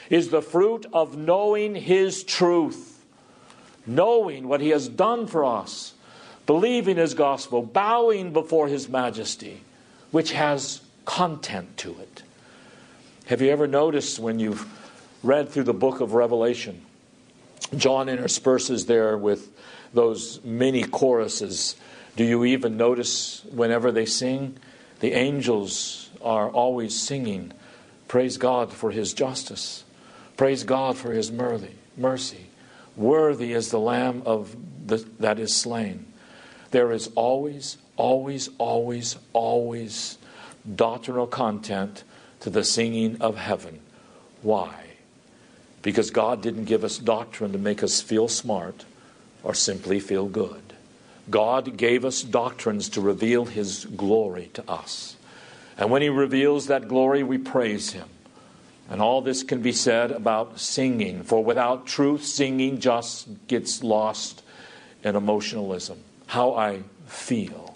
is 0.09 0.27
the 0.27 0.41
fruit 0.41 0.85
of 0.91 1.15
knowing 1.17 1.73
His 1.73 2.25
truth, 2.25 3.05
knowing 3.85 4.49
what 4.49 4.59
He 4.59 4.71
has 4.71 4.89
done 4.89 5.25
for 5.25 5.45
us, 5.45 5.93
believing 6.45 6.97
His 6.97 7.13
gospel, 7.13 7.61
bowing 7.61 8.33
before 8.33 8.67
His 8.67 8.89
majesty, 8.89 9.61
which 10.11 10.31
has 10.31 10.81
content 11.05 11.77
to 11.77 11.97
it. 11.99 12.23
Have 13.25 13.41
you 13.41 13.49
ever 13.49 13.67
noticed 13.67 14.19
when 14.19 14.39
you've 14.39 14.67
read 15.25 15.49
through 15.49 15.63
the 15.63 15.73
book 15.73 15.99
of 16.01 16.13
Revelation, 16.13 16.81
John 17.75 18.07
intersperses 18.07 18.85
there 18.85 19.17
with 19.17 19.49
those 19.93 20.43
many 20.43 20.83
choruses. 20.83 21.75
Do 22.15 22.23
you 22.23 22.45
even 22.45 22.77
notice 22.77 23.43
whenever 23.45 23.91
they 23.91 24.05
sing? 24.05 24.57
The 24.99 25.13
angels 25.13 26.09
are 26.21 26.49
always 26.49 26.99
singing, 26.99 27.51
Praise 28.07 28.37
God 28.37 28.71
for 28.71 28.91
His 28.91 29.13
justice. 29.13 29.83
Praise 30.37 30.63
God 30.63 30.95
for 30.95 31.11
His 31.11 31.31
mercy. 31.31 32.45
Worthy 32.95 33.53
is 33.53 33.71
the 33.71 33.79
Lamb 33.79 34.21
of 34.25 34.55
the, 34.85 34.97
that 35.19 35.39
is 35.39 35.55
slain. 35.55 36.05
There 36.75 36.91
is 36.91 37.09
always, 37.15 37.77
always, 37.95 38.49
always, 38.57 39.15
always 39.31 40.17
doctrinal 40.75 41.25
content 41.25 42.03
to 42.41 42.49
the 42.49 42.65
singing 42.65 43.15
of 43.21 43.37
heaven. 43.37 43.79
Why? 44.41 44.87
Because 45.81 46.11
God 46.11 46.41
didn't 46.41 46.65
give 46.65 46.83
us 46.83 46.97
doctrine 46.97 47.53
to 47.53 47.57
make 47.57 47.81
us 47.81 48.01
feel 48.01 48.27
smart 48.27 48.83
or 49.41 49.53
simply 49.53 50.01
feel 50.01 50.25
good. 50.25 50.73
God 51.29 51.77
gave 51.77 52.03
us 52.03 52.21
doctrines 52.21 52.89
to 52.89 52.99
reveal 52.99 53.45
His 53.45 53.85
glory 53.85 54.49
to 54.55 54.69
us. 54.69 55.15
And 55.77 55.89
when 55.89 56.01
He 56.01 56.09
reveals 56.09 56.67
that 56.67 56.89
glory, 56.89 57.23
we 57.23 57.37
praise 57.37 57.93
Him. 57.93 58.09
And 58.89 59.01
all 59.01 59.21
this 59.21 59.43
can 59.43 59.61
be 59.61 59.71
said 59.71 60.11
about 60.11 60.59
singing, 60.59 61.23
for 61.23 61.41
without 61.41 61.87
truth, 61.87 62.25
singing 62.25 62.81
just 62.81 63.29
gets 63.47 63.81
lost 63.81 64.43
in 65.05 65.15
emotionalism. 65.15 65.99
How 66.27 66.55
I 66.55 66.83
feel. 67.07 67.75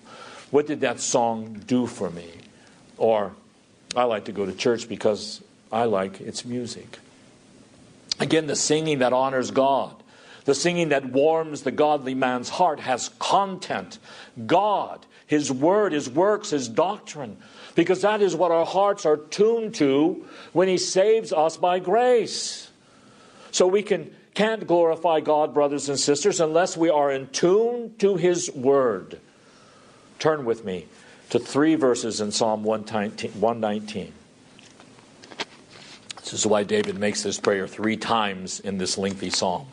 What 0.51 0.67
did 0.67 0.81
that 0.81 0.99
song 0.99 1.61
do 1.67 1.85
for 1.85 2.09
me? 2.09 2.29
Or, 2.97 3.33
I 3.95 4.03
like 4.03 4.25
to 4.25 4.31
go 4.31 4.45
to 4.45 4.53
church 4.53 4.89
because 4.89 5.41
I 5.71 5.85
like 5.85 6.21
its 6.21 6.45
music. 6.45 6.99
Again, 8.19 8.47
the 8.47 8.55
singing 8.55 8.99
that 8.99 9.13
honors 9.13 9.51
God, 9.51 9.95
the 10.45 10.55
singing 10.55 10.89
that 10.89 11.05
warms 11.05 11.61
the 11.61 11.71
godly 11.71 12.15
man's 12.15 12.49
heart 12.49 12.79
has 12.79 13.09
content. 13.19 13.99
God, 14.45 15.05
His 15.27 15.51
Word, 15.51 15.93
His 15.93 16.09
works, 16.09 16.49
His 16.49 16.67
doctrine, 16.67 17.37
because 17.75 18.01
that 18.01 18.21
is 18.21 18.35
what 18.35 18.51
our 18.51 18.65
hearts 18.65 19.05
are 19.05 19.17
tuned 19.17 19.75
to 19.75 20.25
when 20.51 20.67
He 20.67 20.77
saves 20.77 21.31
us 21.31 21.55
by 21.55 21.79
grace. 21.79 22.69
So 23.51 23.67
we 23.67 23.83
can, 23.83 24.13
can't 24.33 24.65
glorify 24.67 25.19
God, 25.19 25.53
brothers 25.53 25.89
and 25.89 25.99
sisters, 25.99 26.39
unless 26.39 26.77
we 26.77 26.89
are 26.89 27.11
in 27.11 27.27
tune 27.27 27.95
to 27.97 28.15
His 28.15 28.51
Word. 28.51 29.19
Turn 30.19 30.45
with 30.45 30.65
me 30.65 30.87
to 31.29 31.39
three 31.39 31.75
verses 31.75 32.21
in 32.21 32.31
Psalm 32.31 32.63
119. 32.63 34.13
This 36.17 36.33
is 36.33 36.45
why 36.45 36.63
David 36.63 36.97
makes 36.99 37.23
this 37.23 37.39
prayer 37.39 37.67
three 37.67 37.97
times 37.97 38.59
in 38.59 38.77
this 38.77 38.97
lengthy 38.97 39.29
psalm. 39.29 39.67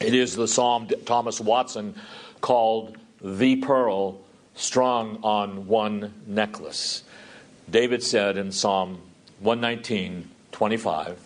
It 0.00 0.14
is 0.14 0.36
the 0.36 0.48
psalm 0.48 0.88
Thomas 1.06 1.40
Watson 1.40 1.94
called 2.40 2.96
the 3.22 3.56
pearl 3.56 4.20
strung 4.54 5.18
on 5.22 5.66
one 5.66 6.12
necklace. 6.26 7.04
David 7.70 8.02
said 8.02 8.36
in 8.36 8.52
Psalm 8.52 9.00
119, 9.40 10.28
25, 10.52 11.18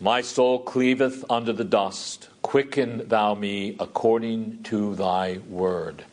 My 0.00 0.20
soul 0.20 0.60
cleaveth 0.60 1.24
under 1.30 1.52
the 1.52 1.64
dust, 1.64 2.28
quicken 2.42 3.08
thou 3.08 3.34
me 3.34 3.76
according 3.80 4.62
to 4.64 4.94
thy 4.94 5.38
word. 5.48 6.04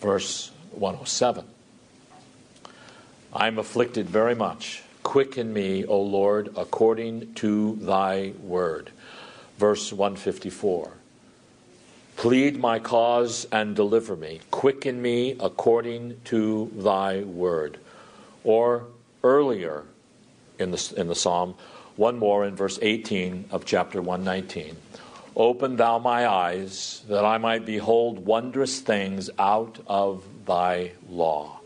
Verse 0.00 0.50
107. 0.72 1.44
I 3.32 3.46
am 3.46 3.58
afflicted 3.58 4.08
very 4.08 4.34
much 4.34 4.82
Quicken 5.02 5.52
me, 5.52 5.84
O 5.84 6.00
Lord, 6.00 6.50
according 6.56 7.34
to 7.34 7.76
thy 7.80 8.32
word. 8.40 8.90
Verse 9.58 9.92
154. 9.92 10.92
Plead 12.16 12.58
my 12.58 12.78
cause 12.78 13.46
and 13.50 13.74
deliver 13.74 14.16
me. 14.16 14.40
Quicken 14.50 15.02
me 15.02 15.36
according 15.40 16.20
to 16.24 16.70
thy 16.76 17.20
word. 17.22 17.78
Or 18.44 18.86
earlier 19.24 19.84
in 20.58 20.70
the, 20.70 20.94
in 20.96 21.08
the 21.08 21.14
psalm, 21.14 21.56
one 21.96 22.18
more 22.18 22.44
in 22.44 22.56
verse 22.56 22.78
18 22.80 23.46
of 23.50 23.64
chapter 23.64 24.00
119. 24.00 24.76
Open 25.34 25.76
thou 25.76 25.98
my 25.98 26.26
eyes, 26.26 27.02
that 27.08 27.24
I 27.24 27.38
might 27.38 27.64
behold 27.64 28.26
wondrous 28.26 28.80
things 28.80 29.30
out 29.38 29.78
of 29.86 30.24
thy 30.46 30.92
law. 31.08 31.60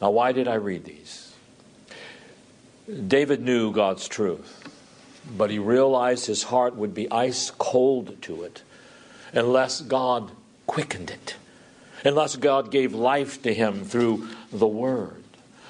Now, 0.00 0.10
why 0.10 0.32
did 0.32 0.48
I 0.48 0.54
read 0.54 0.84
these? 0.84 1.34
David 3.06 3.40
knew 3.40 3.72
God's 3.72 4.08
truth, 4.08 4.68
but 5.36 5.50
he 5.50 5.58
realized 5.58 6.26
his 6.26 6.44
heart 6.44 6.76
would 6.76 6.94
be 6.94 7.10
ice 7.10 7.50
cold 7.50 8.20
to 8.22 8.42
it 8.42 8.62
unless 9.32 9.80
God 9.80 10.30
quickened 10.66 11.10
it, 11.10 11.36
unless 12.04 12.36
God 12.36 12.70
gave 12.70 12.94
life 12.94 13.42
to 13.42 13.52
him 13.52 13.84
through 13.84 14.28
the 14.52 14.66
Word, 14.66 15.23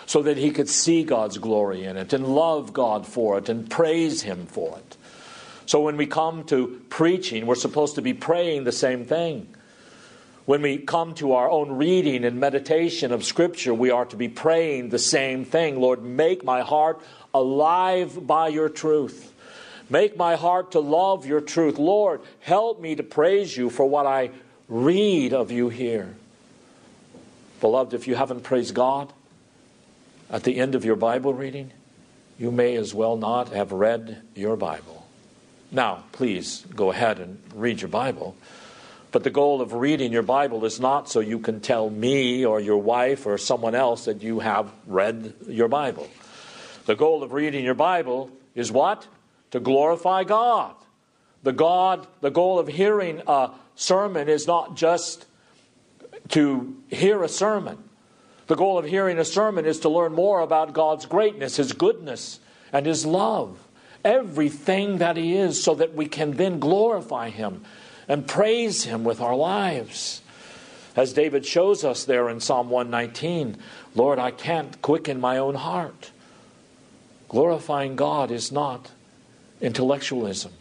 so 0.06 0.22
that 0.22 0.36
he 0.36 0.50
could 0.50 0.68
see 0.68 1.02
God's 1.04 1.38
glory 1.38 1.84
in 1.84 1.96
it 1.96 2.12
and 2.12 2.26
love 2.26 2.72
God 2.72 3.06
for 3.06 3.38
it 3.38 3.48
and 3.48 3.70
praise 3.70 4.22
Him 4.22 4.46
for 4.46 4.78
it. 4.78 4.96
So 5.66 5.80
when 5.80 5.96
we 5.96 6.06
come 6.06 6.44
to 6.44 6.82
preaching, 6.90 7.46
we're 7.46 7.54
supposed 7.54 7.94
to 7.94 8.02
be 8.02 8.12
praying 8.12 8.64
the 8.64 8.72
same 8.72 9.04
thing. 9.04 9.48
When 10.44 10.60
we 10.60 10.76
come 10.76 11.14
to 11.14 11.32
our 11.32 11.50
own 11.50 11.72
reading 11.72 12.24
and 12.24 12.38
meditation 12.38 13.12
of 13.12 13.24
Scripture, 13.24 13.72
we 13.72 13.90
are 13.90 14.04
to 14.04 14.16
be 14.16 14.28
praying 14.28 14.90
the 14.90 14.98
same 14.98 15.46
thing 15.46 15.80
Lord, 15.80 16.02
make 16.02 16.44
my 16.44 16.60
heart 16.60 17.00
alive 17.32 18.26
by 18.26 18.48
your 18.48 18.68
truth. 18.68 19.32
Make 19.88 20.16
my 20.16 20.36
heart 20.36 20.72
to 20.72 20.80
love 20.80 21.26
your 21.26 21.40
truth. 21.40 21.78
Lord, 21.78 22.20
help 22.40 22.80
me 22.80 22.94
to 22.94 23.02
praise 23.02 23.56
you 23.56 23.70
for 23.70 23.86
what 23.86 24.06
I 24.06 24.30
read 24.68 25.32
of 25.32 25.50
you 25.50 25.68
here. 25.68 26.14
Beloved, 27.60 27.94
if 27.94 28.06
you 28.06 28.14
haven't 28.14 28.42
praised 28.42 28.74
God 28.74 29.12
at 30.30 30.44
the 30.44 30.56
end 30.56 30.74
of 30.74 30.84
your 30.84 30.96
Bible 30.96 31.34
reading, 31.34 31.72
you 32.38 32.50
may 32.50 32.76
as 32.76 32.94
well 32.94 33.16
not 33.16 33.50
have 33.50 33.72
read 33.72 34.22
your 34.34 34.56
Bible. 34.56 35.06
Now, 35.70 36.04
please 36.12 36.64
go 36.74 36.90
ahead 36.90 37.18
and 37.18 37.40
read 37.54 37.80
your 37.80 37.88
Bible. 37.88 38.36
But 39.12 39.22
the 39.22 39.30
goal 39.30 39.60
of 39.60 39.72
reading 39.72 40.12
your 40.12 40.22
Bible 40.22 40.64
is 40.64 40.80
not 40.80 41.08
so 41.08 41.20
you 41.20 41.38
can 41.38 41.60
tell 41.60 41.88
me 41.88 42.44
or 42.44 42.58
your 42.60 42.78
wife 42.78 43.26
or 43.26 43.38
someone 43.38 43.74
else 43.74 44.06
that 44.06 44.22
you 44.22 44.40
have 44.40 44.72
read 44.86 45.34
your 45.46 45.68
Bible. 45.68 46.08
The 46.86 46.96
goal 46.96 47.22
of 47.22 47.32
reading 47.32 47.64
your 47.64 47.74
Bible 47.74 48.30
is 48.54 48.72
what? 48.72 49.06
To 49.52 49.60
glorify 49.60 50.24
God. 50.24 50.74
The 51.44 51.52
God, 51.52 52.06
the 52.22 52.30
goal 52.30 52.58
of 52.58 52.66
hearing 52.66 53.22
a 53.26 53.50
sermon 53.76 54.28
is 54.28 54.46
not 54.46 54.76
just 54.76 55.26
to 56.30 56.76
hear 56.88 57.22
a 57.22 57.28
sermon. 57.28 57.78
The 58.46 58.56
goal 58.56 58.78
of 58.78 58.84
hearing 58.84 59.18
a 59.18 59.24
sermon 59.24 59.64
is 59.64 59.80
to 59.80 59.88
learn 59.88 60.12
more 60.12 60.40
about 60.40 60.74
God's 60.74 61.06
greatness, 61.06 61.56
His 61.56 61.72
goodness, 61.72 62.40
and 62.72 62.86
His 62.86 63.06
love. 63.06 63.58
Everything 64.04 64.98
that 64.98 65.16
He 65.16 65.34
is, 65.34 65.62
so 65.62 65.74
that 65.76 65.94
we 65.94 66.06
can 66.06 66.32
then 66.32 66.58
glorify 66.58 67.30
Him 67.30 67.64
and 68.06 68.28
praise 68.28 68.84
Him 68.84 69.02
with 69.02 69.20
our 69.20 69.34
lives. 69.34 70.20
As 70.96 71.12
David 71.12 71.44
shows 71.46 71.84
us 71.84 72.04
there 72.04 72.28
in 72.28 72.40
Psalm 72.40 72.70
119, 72.70 73.56
Lord, 73.94 74.18
I 74.18 74.30
can't 74.30 74.80
quicken 74.82 75.20
my 75.20 75.38
own 75.38 75.54
heart. 75.54 76.10
Glorifying 77.28 77.96
God 77.96 78.30
is 78.30 78.52
not 78.52 78.90
intellectualism. 79.60 80.52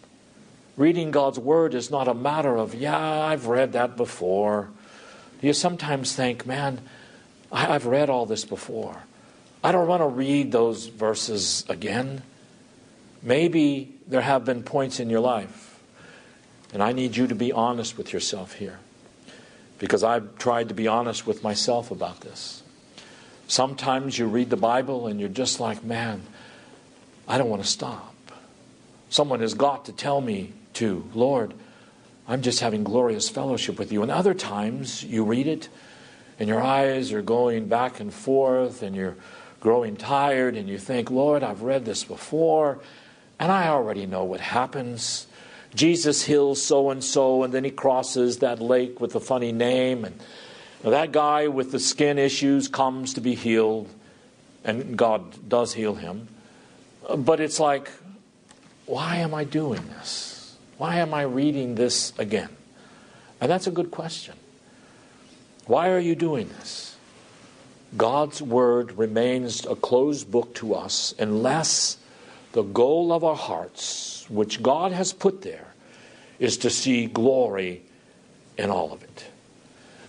Reading 0.75 1.11
God's 1.11 1.37
Word 1.37 1.75
is 1.75 1.91
not 1.91 2.07
a 2.07 2.15
matter 2.15 2.57
of, 2.57 2.73
yeah, 2.73 2.97
I've 2.97 3.45
read 3.45 3.73
that 3.73 3.95
before. 3.95 4.69
You 5.41 5.53
sometimes 5.53 6.15
think, 6.15 6.47
man, 6.47 6.81
I've 7.53 7.85
read 7.85 8.09
all 8.09 8.25
this 8.25 8.43
before. 8.43 8.97
I 9.63 9.71
don't 9.71 9.87
want 9.87 10.01
to 10.01 10.07
read 10.07 10.51
those 10.51 10.87
verses 10.87 11.63
again. 11.69 12.23
Maybe 13.21 13.93
there 14.07 14.21
have 14.21 14.43
been 14.43 14.63
points 14.63 14.99
in 14.99 15.09
your 15.09 15.21
life 15.21 15.79
and 16.73 16.81
I 16.81 16.91
need 16.91 17.15
you 17.15 17.27
to 17.27 17.35
be 17.35 17.51
honest 17.51 17.97
with 17.97 18.11
yourself 18.11 18.53
here 18.53 18.79
because 19.77 20.03
I've 20.03 20.37
tried 20.37 20.69
to 20.69 20.73
be 20.73 20.87
honest 20.87 21.27
with 21.27 21.43
myself 21.43 21.91
about 21.91 22.21
this. 22.21 22.63
Sometimes 23.47 24.17
you 24.17 24.25
read 24.25 24.49
the 24.49 24.57
Bible 24.57 25.07
and 25.07 25.19
you're 25.19 25.29
just 25.29 25.59
like, 25.59 25.83
man, 25.83 26.23
I 27.27 27.37
don't 27.37 27.49
want 27.49 27.61
to 27.61 27.67
stop. 27.67 28.15
Someone 29.09 29.41
has 29.41 29.53
got 29.53 29.85
to 29.85 29.91
tell 29.93 30.19
me 30.19 30.53
to, 30.73 31.07
Lord, 31.13 31.53
I'm 32.27 32.41
just 32.41 32.61
having 32.61 32.83
glorious 32.83 33.29
fellowship 33.29 33.77
with 33.77 33.91
you. 33.91 34.01
And 34.01 34.09
other 34.09 34.33
times 34.33 35.03
you 35.03 35.23
read 35.23 35.45
it 35.45 35.69
and 36.39 36.49
your 36.49 36.61
eyes 36.61 37.11
are 37.11 37.21
going 37.21 37.67
back 37.67 37.99
and 37.99 38.13
forth 38.13 38.81
and 38.83 38.95
you're 38.95 39.15
growing 39.59 39.95
tired 39.95 40.55
and 40.55 40.67
you 40.67 40.77
think, 40.77 41.09
Lord, 41.09 41.43
I've 41.43 41.61
read 41.61 41.85
this 41.85 42.03
before 42.03 42.79
And 43.39 43.51
I 43.51 43.67
already 43.67 44.05
know 44.05 44.23
what 44.23 44.39
happens. 44.39 45.27
Jesus 45.75 46.23
heals 46.23 46.61
so 46.61 46.91
and 46.91 47.03
so, 47.03 47.43
and 47.43 47.53
then 47.53 47.63
he 47.63 47.71
crosses 47.71 48.37
that 48.39 48.61
lake 48.61 49.01
with 49.01 49.15
a 49.15 49.19
funny 49.19 49.51
name, 49.51 50.05
and 50.05 50.15
that 50.83 51.11
guy 51.11 51.47
with 51.47 51.71
the 51.71 51.79
skin 51.79 52.19
issues 52.19 52.67
comes 52.67 53.15
to 53.15 53.21
be 53.21 53.35
healed, 53.35 53.89
and 54.63 54.97
God 54.97 55.49
does 55.49 55.73
heal 55.73 55.95
him. 55.95 56.27
But 57.17 57.39
it's 57.39 57.59
like, 57.59 57.91
why 58.85 59.17
am 59.17 59.33
I 59.33 59.43
doing 59.43 59.83
this? 59.97 60.55
Why 60.77 60.97
am 60.97 61.13
I 61.13 61.23
reading 61.23 61.75
this 61.75 62.13
again? 62.17 62.49
And 63.41 63.51
that's 63.51 63.67
a 63.67 63.71
good 63.71 63.91
question. 63.91 64.35
Why 65.65 65.89
are 65.89 65.99
you 65.99 66.15
doing 66.15 66.49
this? 66.49 66.97
God's 67.95 68.41
Word 68.41 68.97
remains 68.97 69.65
a 69.65 69.75
closed 69.75 70.29
book 70.31 70.55
to 70.55 70.73
us 70.73 71.13
unless 71.19 71.97
the 72.53 72.63
goal 72.63 73.13
of 73.13 73.23
our 73.23 73.35
hearts, 73.35 74.27
which 74.29 74.63
God 74.63 74.91
has 74.91 75.13
put 75.13 75.41
there, 75.41 75.73
is 76.39 76.57
to 76.57 76.69
see 76.69 77.05
glory 77.05 77.83
in 78.57 78.69
all 78.69 78.91
of 78.91 79.03
it. 79.03 79.25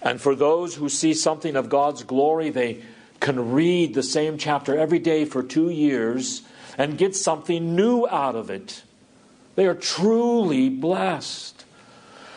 And 0.03 0.21
for 0.21 0.35
those 0.35 0.75
who 0.75 0.89
see 0.89 1.15
something 1.15 1.57
of 1.57 1.69
God's 1.69 2.03
glory, 2.03 2.51
they 2.51 2.83
can 3.21 3.53
read 3.53 3.95
the 3.95 4.03
same 4.03 4.37
chapter 4.37 4.79
every 4.79 4.99
day 4.99 5.25
for 5.25 5.43
two 5.43 5.71
years 5.71 6.43
and 6.77 6.99
get 6.99 7.17
something 7.17 7.75
new 7.75 8.07
out 8.09 8.35
of 8.35 8.51
it. 8.51 8.83
They 9.55 9.67
are 9.67 9.75
truly 9.75 10.69
blessed. 10.69 11.65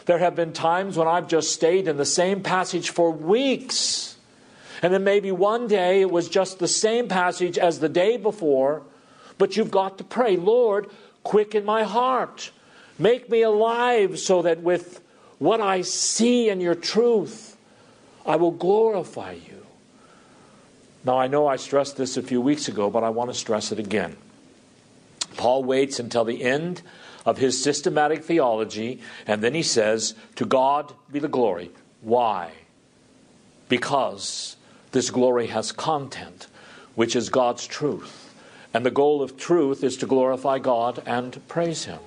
There 0.08 0.18
have 0.20 0.36
been 0.36 0.54
times 0.54 0.98
when 0.98 1.08
I've 1.08 1.28
just 1.28 1.52
stayed 1.52 1.88
in 1.88 1.98
the 1.98 2.06
same 2.06 2.42
passage 2.42 2.90
for 2.90 3.12
weeks. 3.12 4.16
And 4.82 4.94
then 4.94 5.04
maybe 5.04 5.32
one 5.32 5.68
day 5.68 6.02
it 6.02 6.10
was 6.10 6.30
just 6.30 6.60
the 6.60 6.68
same 6.68 7.10
passage 7.10 7.58
as 7.58 7.80
the 7.80 7.90
day 7.90 8.16
before, 8.16 8.84
but 9.38 9.58
you've 9.58 9.70
got 9.70 9.98
to 9.98 10.06
pray, 10.06 10.38
Lord, 10.38 10.90
quicken 11.24 11.66
my 11.66 11.84
heart. 11.84 12.52
Make 12.98 13.30
me 13.30 13.42
alive 13.42 14.18
so 14.18 14.42
that 14.44 14.62
with 14.62 15.02
what 15.40 15.60
I 15.60 15.82
see 15.82 16.50
in 16.50 16.62
your 16.62 16.76
truth, 16.76 17.58
I 18.26 18.38
will 18.38 18.52
glorify 18.52 19.34
you. 19.34 19.66
Now, 21.04 21.20
I 21.20 21.28
know 21.28 21.48
I 21.48 21.58
stressed 21.58 21.98
this 21.98 22.16
a 22.16 22.24
few 22.24 22.40
weeks 22.40 22.70
ago, 22.70 22.90
but 22.90 23.04
I 23.04 23.10
want 23.10 23.30
to 23.30 23.34
stress 23.34 23.74
it 23.74 23.80
again. 23.80 24.16
Paul 25.36 25.66
waits 25.66 26.00
until 26.00 26.24
the 26.24 26.44
end 26.44 26.82
of 27.28 27.38
his 27.38 27.62
systematic 27.62 28.24
theology, 28.24 29.02
and 29.28 29.44
then 29.44 29.54
he 29.54 29.62
says, 29.62 30.16
To 30.38 30.46
God 30.46 30.94
be 31.12 31.20
the 31.20 31.28
glory. 31.28 31.72
Why? 32.00 32.54
Because 33.68 34.56
this 34.94 35.10
glory 35.10 35.48
has 35.48 35.74
content, 35.74 36.48
which 36.96 37.18
is 37.18 37.28
God's 37.28 37.68
truth. 37.68 38.34
And 38.74 38.86
the 38.86 38.92
goal 38.92 39.22
of 39.22 39.36
truth 39.36 39.84
is 39.84 39.98
to 39.98 40.06
glorify 40.08 40.60
God 40.60 41.04
and 41.06 41.46
praise 41.50 41.84
Him. 41.84 42.00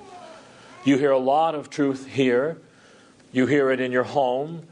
You 0.83 0.97
hear 0.97 1.11
a 1.11 1.19
lot 1.19 1.53
of 1.53 1.69
truth 1.69 2.07
here. 2.07 2.57
You 3.31 3.45
hear 3.45 3.69
it 3.69 3.79
in 3.79 3.91
your 3.91 4.05
home. 4.05 4.65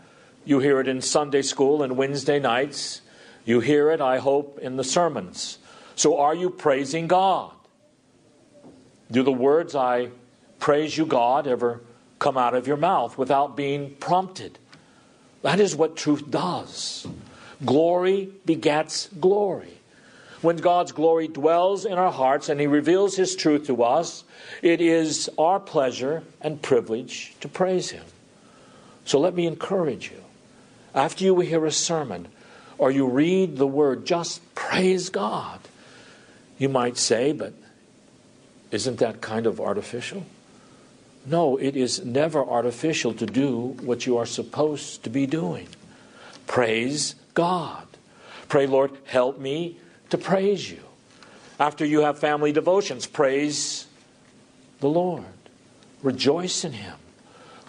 You 0.46 0.58
hear 0.60 0.80
it 0.80 0.88
in 0.88 1.02
Sunday 1.02 1.44
school 1.44 1.84
and 1.84 1.96
Wednesday 1.96 2.40
nights. 2.40 3.02
You 3.46 3.60
hear 3.60 3.92
it, 3.92 4.02
I 4.02 4.18
hope, 4.18 4.58
in 4.58 4.78
the 4.78 4.84
sermons. 4.84 5.60
So 5.96 6.18
are 6.18 6.34
you 6.34 6.50
praising 6.50 7.08
God? 7.08 7.52
Do 9.12 9.22
the 9.22 9.32
words, 9.32 9.76
I 9.76 10.10
praise 10.60 10.98
you, 10.98 11.06
God, 11.06 11.48
ever 11.48 11.82
come 12.20 12.38
out 12.38 12.54
of 12.54 12.68
your 12.68 12.78
mouth 12.78 13.18
without 13.18 13.56
being 13.56 13.96
prompted? 13.96 14.60
That 15.42 15.60
is 15.60 15.76
what 15.76 15.96
truth 15.96 16.30
does. 16.30 17.08
Glory 17.66 18.30
begets 18.46 19.10
glory. 19.20 19.74
When 20.42 20.58
God's 20.58 20.94
glory 20.94 21.28
dwells 21.28 21.86
in 21.86 21.94
our 21.94 22.12
hearts 22.12 22.48
and 22.48 22.60
He 22.60 22.68
reveals 22.68 23.16
His 23.16 23.36
truth 23.36 23.68
to 23.68 23.84
us, 23.84 24.24
it 24.62 24.80
is 24.80 25.30
our 25.38 25.60
pleasure 25.60 26.24
and 26.40 26.62
privilege 26.62 27.34
to 27.42 27.50
praise 27.50 27.92
Him. 27.92 28.06
So 29.04 29.20
let 29.20 29.34
me 29.34 29.48
encourage 29.48 30.12
you 30.12 30.24
after 30.96 31.24
you 31.26 31.40
hear 31.40 31.66
a 31.66 31.72
sermon 31.72 32.28
or 32.78 32.92
you 32.92 33.08
read 33.08 33.58
the 33.58 33.68
word, 33.68 34.06
just 34.06 34.56
praise 34.56 35.10
God. 35.10 35.60
You 36.58 36.70
might 36.70 36.98
say, 36.98 37.34
but 37.34 37.54
isn't 38.72 39.00
that 39.00 39.22
kind 39.22 39.46
of 39.46 39.60
artificial? 39.60 40.26
No, 41.26 41.58
it 41.58 41.76
is 41.76 42.04
never 42.04 42.44
artificial 42.44 43.14
to 43.16 43.26
do 43.26 43.78
what 43.82 44.06
you 44.06 44.18
are 44.18 44.26
supposed 44.26 45.04
to 45.04 45.10
be 45.10 45.26
doing. 45.26 45.68
Praise 46.48 47.16
God. 47.34 47.86
Pray, 48.48 48.66
Lord, 48.66 48.92
help 49.06 49.40
me 49.40 49.78
to 50.10 50.18
praise 50.18 50.70
you. 50.72 50.80
After 51.60 51.86
you 51.86 52.02
have 52.02 52.18
family 52.18 52.52
devotions, 52.52 53.06
praise 53.06 53.86
the 54.80 54.90
Lord. 54.90 55.26
Rejoice 56.02 56.64
in 56.64 56.72
Him. 56.72 56.96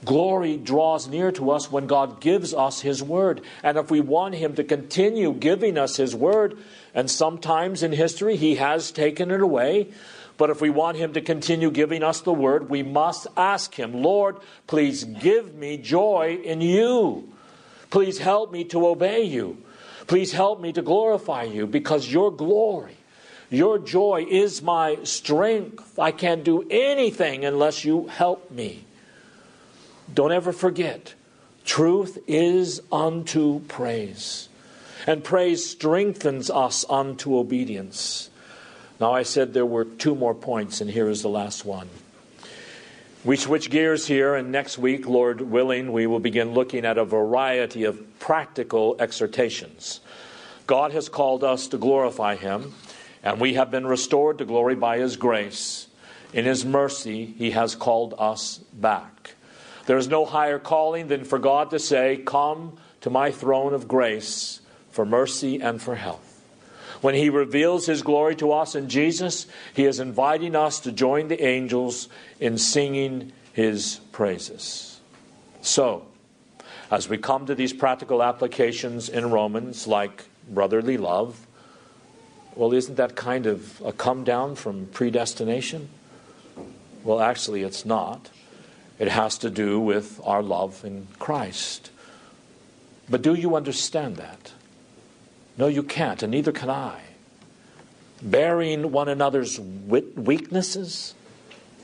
Glory 0.04 0.56
draws 0.56 1.08
near 1.08 1.30
to 1.32 1.50
us 1.50 1.70
when 1.70 1.86
God 1.86 2.20
gives 2.20 2.54
us 2.54 2.80
His 2.80 3.02
Word. 3.02 3.42
And 3.62 3.76
if 3.76 3.90
we 3.90 4.00
want 4.00 4.36
Him 4.36 4.54
to 4.54 4.64
continue 4.64 5.34
giving 5.34 5.76
us 5.76 5.96
His 5.96 6.14
Word, 6.14 6.56
and 6.94 7.10
sometimes 7.10 7.82
in 7.82 7.92
history 7.92 8.36
He 8.36 8.54
has 8.54 8.90
taken 8.90 9.30
it 9.30 9.42
away, 9.42 9.88
but 10.40 10.48
if 10.48 10.62
we 10.62 10.70
want 10.70 10.96
Him 10.96 11.12
to 11.12 11.20
continue 11.20 11.70
giving 11.70 12.02
us 12.02 12.22
the 12.22 12.32
Word, 12.32 12.70
we 12.70 12.82
must 12.82 13.26
ask 13.36 13.74
Him, 13.74 13.92
Lord, 13.92 14.38
please 14.66 15.04
give 15.04 15.54
me 15.54 15.76
joy 15.76 16.40
in 16.42 16.62
you. 16.62 17.30
Please 17.90 18.16
help 18.16 18.50
me 18.50 18.64
to 18.64 18.86
obey 18.86 19.22
you. 19.22 19.62
Please 20.06 20.32
help 20.32 20.58
me 20.58 20.72
to 20.72 20.80
glorify 20.80 21.42
you 21.42 21.66
because 21.66 22.10
your 22.10 22.30
glory, 22.32 22.96
your 23.50 23.78
joy 23.78 24.24
is 24.30 24.62
my 24.62 24.96
strength. 25.02 25.98
I 25.98 26.10
can't 26.10 26.42
do 26.42 26.66
anything 26.70 27.44
unless 27.44 27.84
you 27.84 28.06
help 28.06 28.50
me. 28.50 28.86
Don't 30.14 30.32
ever 30.32 30.52
forget, 30.52 31.12
truth 31.66 32.16
is 32.26 32.80
unto 32.90 33.60
praise, 33.68 34.48
and 35.06 35.22
praise 35.22 35.68
strengthens 35.68 36.48
us 36.48 36.86
unto 36.88 37.36
obedience. 37.36 38.29
Now, 39.00 39.12
I 39.14 39.22
said 39.22 39.54
there 39.54 39.64
were 39.64 39.86
two 39.86 40.14
more 40.14 40.34
points, 40.34 40.82
and 40.82 40.90
here 40.90 41.08
is 41.08 41.22
the 41.22 41.30
last 41.30 41.64
one. 41.64 41.88
We 43.24 43.36
switch 43.36 43.70
gears 43.70 44.06
here, 44.06 44.34
and 44.34 44.52
next 44.52 44.76
week, 44.76 45.06
Lord 45.06 45.40
willing, 45.40 45.92
we 45.92 46.06
will 46.06 46.20
begin 46.20 46.52
looking 46.52 46.84
at 46.84 46.98
a 46.98 47.04
variety 47.06 47.84
of 47.84 48.18
practical 48.18 48.96
exhortations. 48.98 50.00
God 50.66 50.92
has 50.92 51.08
called 51.08 51.42
us 51.42 51.66
to 51.68 51.78
glorify 51.78 52.36
Him, 52.36 52.74
and 53.22 53.40
we 53.40 53.54
have 53.54 53.70
been 53.70 53.86
restored 53.86 54.36
to 54.38 54.44
glory 54.44 54.74
by 54.74 54.98
His 54.98 55.16
grace. 55.16 55.86
In 56.34 56.44
His 56.44 56.66
mercy, 56.66 57.24
He 57.24 57.52
has 57.52 57.74
called 57.74 58.14
us 58.18 58.58
back. 58.58 59.34
There 59.86 59.96
is 59.98 60.08
no 60.08 60.26
higher 60.26 60.58
calling 60.58 61.08
than 61.08 61.24
for 61.24 61.38
God 61.38 61.70
to 61.70 61.78
say, 61.78 62.18
Come 62.18 62.76
to 63.00 63.08
my 63.08 63.30
throne 63.30 63.72
of 63.72 63.88
grace 63.88 64.60
for 64.90 65.06
mercy 65.06 65.58
and 65.60 65.80
for 65.80 65.94
help. 65.94 66.22
When 67.00 67.14
He 67.14 67.30
reveals 67.30 67.86
His 67.86 68.02
glory 68.02 68.36
to 68.36 68.52
us 68.52 68.74
in 68.74 68.88
Jesus, 68.88 69.46
He 69.74 69.84
is 69.84 70.00
inviting 70.00 70.54
us 70.54 70.80
to 70.80 70.92
join 70.92 71.28
the 71.28 71.42
angels 71.42 72.08
in 72.38 72.58
singing 72.58 73.32
His 73.52 74.00
praises. 74.12 75.00
So, 75.62 76.06
as 76.90 77.08
we 77.08 77.18
come 77.18 77.46
to 77.46 77.54
these 77.54 77.72
practical 77.72 78.22
applications 78.22 79.08
in 79.08 79.30
Romans, 79.30 79.86
like 79.86 80.24
brotherly 80.48 80.96
love, 80.96 81.46
well, 82.54 82.72
isn't 82.72 82.96
that 82.96 83.14
kind 83.14 83.46
of 83.46 83.80
a 83.84 83.92
come 83.92 84.24
down 84.24 84.56
from 84.56 84.86
predestination? 84.86 85.88
Well, 87.04 87.20
actually, 87.20 87.62
it's 87.62 87.84
not. 87.84 88.30
It 88.98 89.08
has 89.08 89.38
to 89.38 89.50
do 89.50 89.80
with 89.80 90.20
our 90.24 90.42
love 90.42 90.84
in 90.84 91.06
Christ. 91.18 91.90
But 93.08 93.22
do 93.22 93.34
you 93.34 93.56
understand 93.56 94.16
that? 94.16 94.52
No, 95.60 95.66
you 95.66 95.82
can't, 95.82 96.22
and 96.22 96.30
neither 96.30 96.52
can 96.52 96.70
I. 96.70 97.02
Bearing 98.22 98.92
one 98.92 99.10
another's 99.10 99.60
weaknesses, 99.60 101.14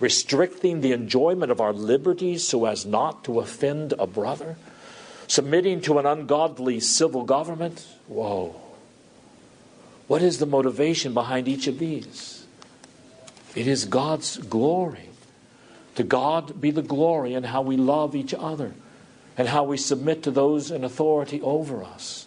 restricting 0.00 0.80
the 0.80 0.92
enjoyment 0.92 1.52
of 1.52 1.60
our 1.60 1.74
liberties 1.74 2.42
so 2.48 2.64
as 2.64 2.86
not 2.86 3.22
to 3.24 3.38
offend 3.38 3.92
a 3.98 4.06
brother, 4.06 4.56
submitting 5.26 5.82
to 5.82 5.98
an 5.98 6.06
ungodly 6.06 6.80
civil 6.80 7.24
government. 7.24 7.86
Whoa. 8.08 8.58
What 10.06 10.22
is 10.22 10.38
the 10.38 10.46
motivation 10.46 11.12
behind 11.12 11.46
each 11.46 11.66
of 11.66 11.78
these? 11.78 12.46
It 13.54 13.66
is 13.66 13.84
God's 13.84 14.38
glory. 14.38 15.10
To 15.96 16.02
God 16.02 16.62
be 16.62 16.70
the 16.70 16.80
glory 16.80 17.34
in 17.34 17.42
how 17.42 17.60
we 17.60 17.76
love 17.76 18.16
each 18.16 18.32
other 18.32 18.72
and 19.36 19.48
how 19.48 19.64
we 19.64 19.76
submit 19.76 20.22
to 20.22 20.30
those 20.30 20.70
in 20.70 20.82
authority 20.82 21.42
over 21.42 21.84
us. 21.84 22.25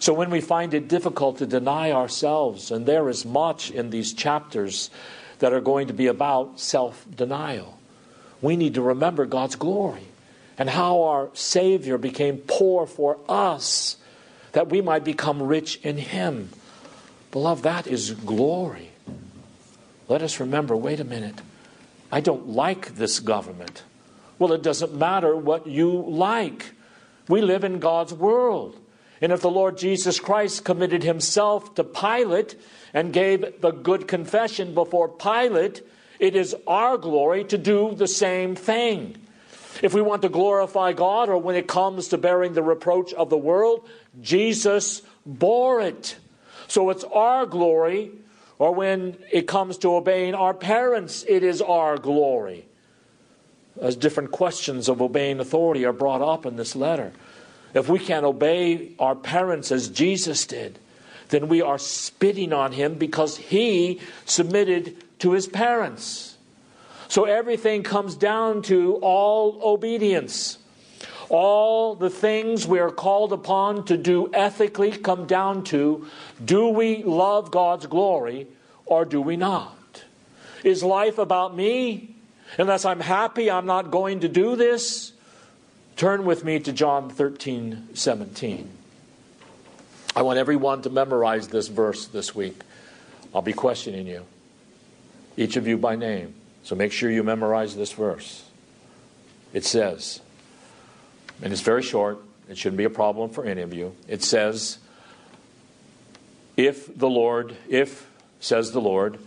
So 0.00 0.12
when 0.12 0.30
we 0.30 0.40
find 0.40 0.74
it 0.74 0.88
difficult 0.88 1.38
to 1.38 1.46
deny 1.46 1.90
ourselves, 1.90 2.70
and 2.70 2.86
there 2.86 3.08
is 3.08 3.24
much 3.24 3.70
in 3.70 3.90
these 3.90 4.12
chapters 4.12 4.90
that 5.40 5.52
are 5.52 5.60
going 5.60 5.88
to 5.88 5.92
be 5.92 6.06
about 6.06 6.60
self 6.60 7.04
denial, 7.14 7.78
we 8.40 8.56
need 8.56 8.74
to 8.74 8.82
remember 8.82 9.26
God's 9.26 9.56
glory 9.56 10.06
and 10.56 10.70
how 10.70 11.02
our 11.02 11.30
Savior 11.34 11.98
became 11.98 12.38
poor 12.38 12.86
for 12.86 13.18
us 13.28 13.96
that 14.52 14.70
we 14.70 14.80
might 14.80 15.04
become 15.04 15.42
rich 15.42 15.76
in 15.82 15.98
Him. 15.98 16.50
Beloved, 17.30 17.64
that 17.64 17.86
is 17.86 18.12
glory. 18.12 18.90
Let 20.08 20.22
us 20.22 20.40
remember 20.40 20.76
wait 20.76 21.00
a 21.00 21.04
minute. 21.04 21.40
I 22.10 22.20
don't 22.20 22.48
like 22.48 22.94
this 22.96 23.20
government. 23.20 23.82
Well, 24.38 24.52
it 24.52 24.62
doesn't 24.62 24.94
matter 24.94 25.36
what 25.36 25.66
you 25.66 26.04
like. 26.08 26.72
We 27.28 27.42
live 27.42 27.64
in 27.64 27.80
God's 27.80 28.14
world. 28.14 28.76
And 29.20 29.32
if 29.32 29.40
the 29.40 29.50
Lord 29.50 29.78
Jesus 29.78 30.20
Christ 30.20 30.64
committed 30.64 31.02
himself 31.02 31.74
to 31.74 31.84
Pilate 31.84 32.54
and 32.94 33.12
gave 33.12 33.60
the 33.60 33.72
good 33.72 34.06
confession 34.06 34.74
before 34.74 35.08
Pilate, 35.08 35.82
it 36.18 36.36
is 36.36 36.54
our 36.66 36.96
glory 36.96 37.44
to 37.44 37.58
do 37.58 37.94
the 37.94 38.08
same 38.08 38.54
thing. 38.54 39.16
If 39.82 39.94
we 39.94 40.02
want 40.02 40.22
to 40.22 40.28
glorify 40.28 40.92
God, 40.92 41.28
or 41.28 41.38
when 41.38 41.54
it 41.54 41.68
comes 41.68 42.08
to 42.08 42.18
bearing 42.18 42.54
the 42.54 42.62
reproach 42.62 43.12
of 43.14 43.30
the 43.30 43.38
world, 43.38 43.88
Jesus 44.20 45.02
bore 45.24 45.80
it. 45.80 46.16
So 46.66 46.90
it's 46.90 47.04
our 47.04 47.46
glory, 47.46 48.10
or 48.58 48.74
when 48.74 49.16
it 49.30 49.46
comes 49.46 49.78
to 49.78 49.94
obeying 49.94 50.34
our 50.34 50.54
parents, 50.54 51.24
it 51.28 51.44
is 51.44 51.62
our 51.62 51.96
glory. 51.96 52.66
As 53.80 53.94
different 53.94 54.32
questions 54.32 54.88
of 54.88 55.00
obeying 55.00 55.38
authority 55.38 55.84
are 55.84 55.92
brought 55.92 56.22
up 56.22 56.44
in 56.44 56.56
this 56.56 56.74
letter. 56.74 57.12
If 57.74 57.88
we 57.88 57.98
can't 57.98 58.24
obey 58.24 58.92
our 58.98 59.14
parents 59.14 59.70
as 59.70 59.88
Jesus 59.88 60.46
did, 60.46 60.78
then 61.28 61.48
we 61.48 61.60
are 61.60 61.78
spitting 61.78 62.52
on 62.52 62.72
him 62.72 62.94
because 62.94 63.36
he 63.36 64.00
submitted 64.24 64.96
to 65.20 65.32
his 65.32 65.46
parents. 65.46 66.36
So 67.08 67.24
everything 67.24 67.82
comes 67.82 68.14
down 68.14 68.62
to 68.62 68.96
all 68.96 69.60
obedience. 69.62 70.58
All 71.28 71.94
the 71.94 72.10
things 72.10 72.66
we 72.66 72.78
are 72.78 72.90
called 72.90 73.32
upon 73.32 73.84
to 73.86 73.96
do 73.96 74.30
ethically 74.32 74.92
come 74.92 75.26
down 75.26 75.64
to 75.64 76.06
do 76.42 76.68
we 76.68 77.02
love 77.02 77.50
God's 77.50 77.86
glory 77.86 78.46
or 78.86 79.04
do 79.04 79.20
we 79.20 79.36
not? 79.36 80.04
Is 80.64 80.82
life 80.82 81.18
about 81.18 81.54
me? 81.54 82.14
Unless 82.56 82.86
I'm 82.86 83.00
happy, 83.00 83.50
I'm 83.50 83.66
not 83.66 83.90
going 83.90 84.20
to 84.20 84.28
do 84.28 84.56
this. 84.56 85.12
Turn 85.98 86.24
with 86.24 86.44
me 86.44 86.60
to 86.60 86.72
John 86.72 87.10
13, 87.10 87.88
17. 87.92 88.70
I 90.14 90.22
want 90.22 90.38
everyone 90.38 90.80
to 90.82 90.90
memorize 90.90 91.48
this 91.48 91.66
verse 91.66 92.06
this 92.06 92.36
week. 92.36 92.62
I'll 93.34 93.42
be 93.42 93.52
questioning 93.52 94.06
you, 94.06 94.24
each 95.36 95.56
of 95.56 95.66
you 95.66 95.76
by 95.76 95.96
name. 95.96 96.34
So 96.62 96.76
make 96.76 96.92
sure 96.92 97.10
you 97.10 97.24
memorize 97.24 97.74
this 97.74 97.90
verse. 97.90 98.44
It 99.52 99.64
says, 99.64 100.20
and 101.42 101.52
it's 101.52 101.62
very 101.62 101.82
short, 101.82 102.20
it 102.48 102.56
shouldn't 102.56 102.78
be 102.78 102.84
a 102.84 102.90
problem 102.90 103.30
for 103.30 103.44
any 103.44 103.62
of 103.62 103.74
you. 103.74 103.96
It 104.06 104.22
says, 104.22 104.78
If 106.56 106.96
the 106.96 107.10
Lord, 107.10 107.56
if, 107.68 108.08
says 108.38 108.70
the 108.70 108.80
Lord, 108.80 109.18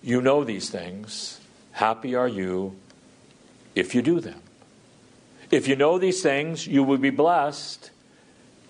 you 0.00 0.22
know 0.22 0.44
these 0.44 0.70
things, 0.70 1.40
happy 1.72 2.14
are 2.14 2.28
you 2.28 2.76
if 3.74 3.96
you 3.96 4.00
do 4.00 4.20
them. 4.20 4.40
If 5.50 5.66
you 5.66 5.76
know 5.76 5.98
these 5.98 6.22
things, 6.22 6.66
you 6.66 6.84
will 6.84 6.98
be 6.98 7.10
blessed 7.10 7.90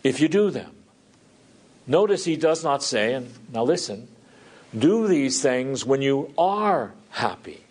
if 0.02 0.20
you 0.20 0.28
do 0.28 0.50
them. 0.50 0.72
Notice 1.86 2.24
he 2.24 2.36
does 2.36 2.64
not 2.64 2.82
say, 2.82 3.14
and 3.14 3.32
now 3.52 3.64
listen, 3.64 4.08
do 4.76 5.08
these 5.08 5.42
things 5.42 5.84
when 5.84 6.02
you 6.02 6.32
are 6.38 6.92
happy. 7.10 7.64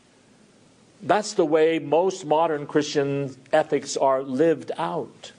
That's 1.01 1.33
the 1.33 1.45
way 1.45 1.79
most 1.79 2.25
modern 2.25 2.67
Christian 2.67 3.35
ethics 3.53 3.95
are 3.95 4.21
lived 4.21 4.71
out. 4.77 5.31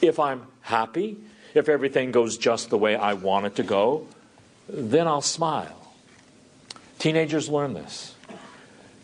If 0.00 0.18
I'm 0.18 0.46
happy, 0.62 1.16
if 1.52 1.68
everything 1.68 2.12
goes 2.12 2.38
just 2.38 2.70
the 2.70 2.78
way 2.78 2.94
I 2.94 3.14
want 3.14 3.46
it 3.46 3.56
to 3.56 3.64
go, 3.64 4.06
then 4.68 5.08
I'll 5.08 5.20
smile. 5.20 5.92
Teenagers 7.00 7.48
learn 7.48 7.74
this. 7.74 8.14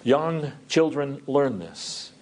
Young 0.05 0.53
children 0.69 1.23
learn 1.27 1.59
this. 1.59 2.13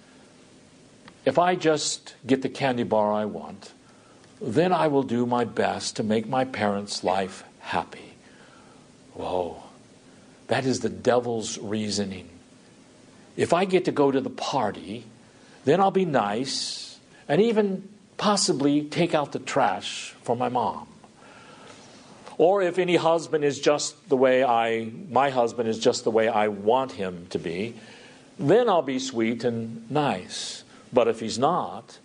If 1.24 1.38
I 1.38 1.54
just 1.54 2.14
get 2.26 2.42
the 2.42 2.48
candy 2.48 2.82
bar 2.82 3.12
I 3.12 3.24
want, 3.24 3.72
then 4.40 4.72
I 4.72 4.88
will 4.88 5.02
do 5.02 5.24
my 5.24 5.44
best 5.44 5.96
to 5.96 6.02
make 6.02 6.28
my 6.28 6.44
parents' 6.44 7.02
life 7.02 7.44
happy. 7.60 8.14
Whoa, 9.14 9.62
that 10.48 10.66
is 10.66 10.80
the 10.80 10.88
devil's 10.88 11.58
reasoning. 11.58 12.28
If 13.37 13.52
I 13.52 13.64
get 13.64 13.87
to 13.87 13.92
go 13.92 14.10
to 14.10 14.20
the 14.20 14.30
party, 14.30 15.04
then 15.64 15.80
I'll 15.80 15.90
be 15.90 16.04
nice 16.04 16.98
and 17.26 17.40
even 17.40 17.88
possibly 18.16 18.82
take 18.82 19.14
out 19.14 19.32
the 19.32 19.38
trash 19.38 20.14
for 20.22 20.37
my 20.37 20.48
mom. 20.48 20.88
Or 22.37 22.62
if 22.62 22.78
any 22.78 22.96
husband 22.96 23.44
is 23.44 23.60
just 23.60 24.08
the 24.08 24.16
way 24.16 24.44
I, 24.44 24.90
my 25.08 25.30
husband 25.30 25.68
is 25.68 25.78
just 25.78 26.04
the 26.04 26.10
way 26.10 26.28
I 26.28 26.48
want 26.48 26.92
him 26.92 27.26
to 27.30 27.38
be, 27.38 27.74
then 28.38 28.68
I'll 28.68 28.82
be 28.82 28.98
sweet 28.98 29.44
and 29.44 29.88
nice. 29.90 30.63
But 30.92 31.09
if 31.09 31.20
he's 31.20 31.38
not, 31.38 31.99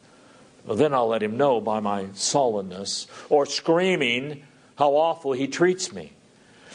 then 0.68 0.94
I'll 0.94 1.08
let 1.08 1.24
him 1.24 1.38
know 1.38 1.62
by 1.62 1.80
my 1.80 2.08
sullenness 2.13 3.08
or 3.30 3.46
screaming 3.46 4.44
how 4.78 4.96
awful 4.96 5.34
he 5.34 5.48
treats 5.48 5.92
me. 5.92 6.13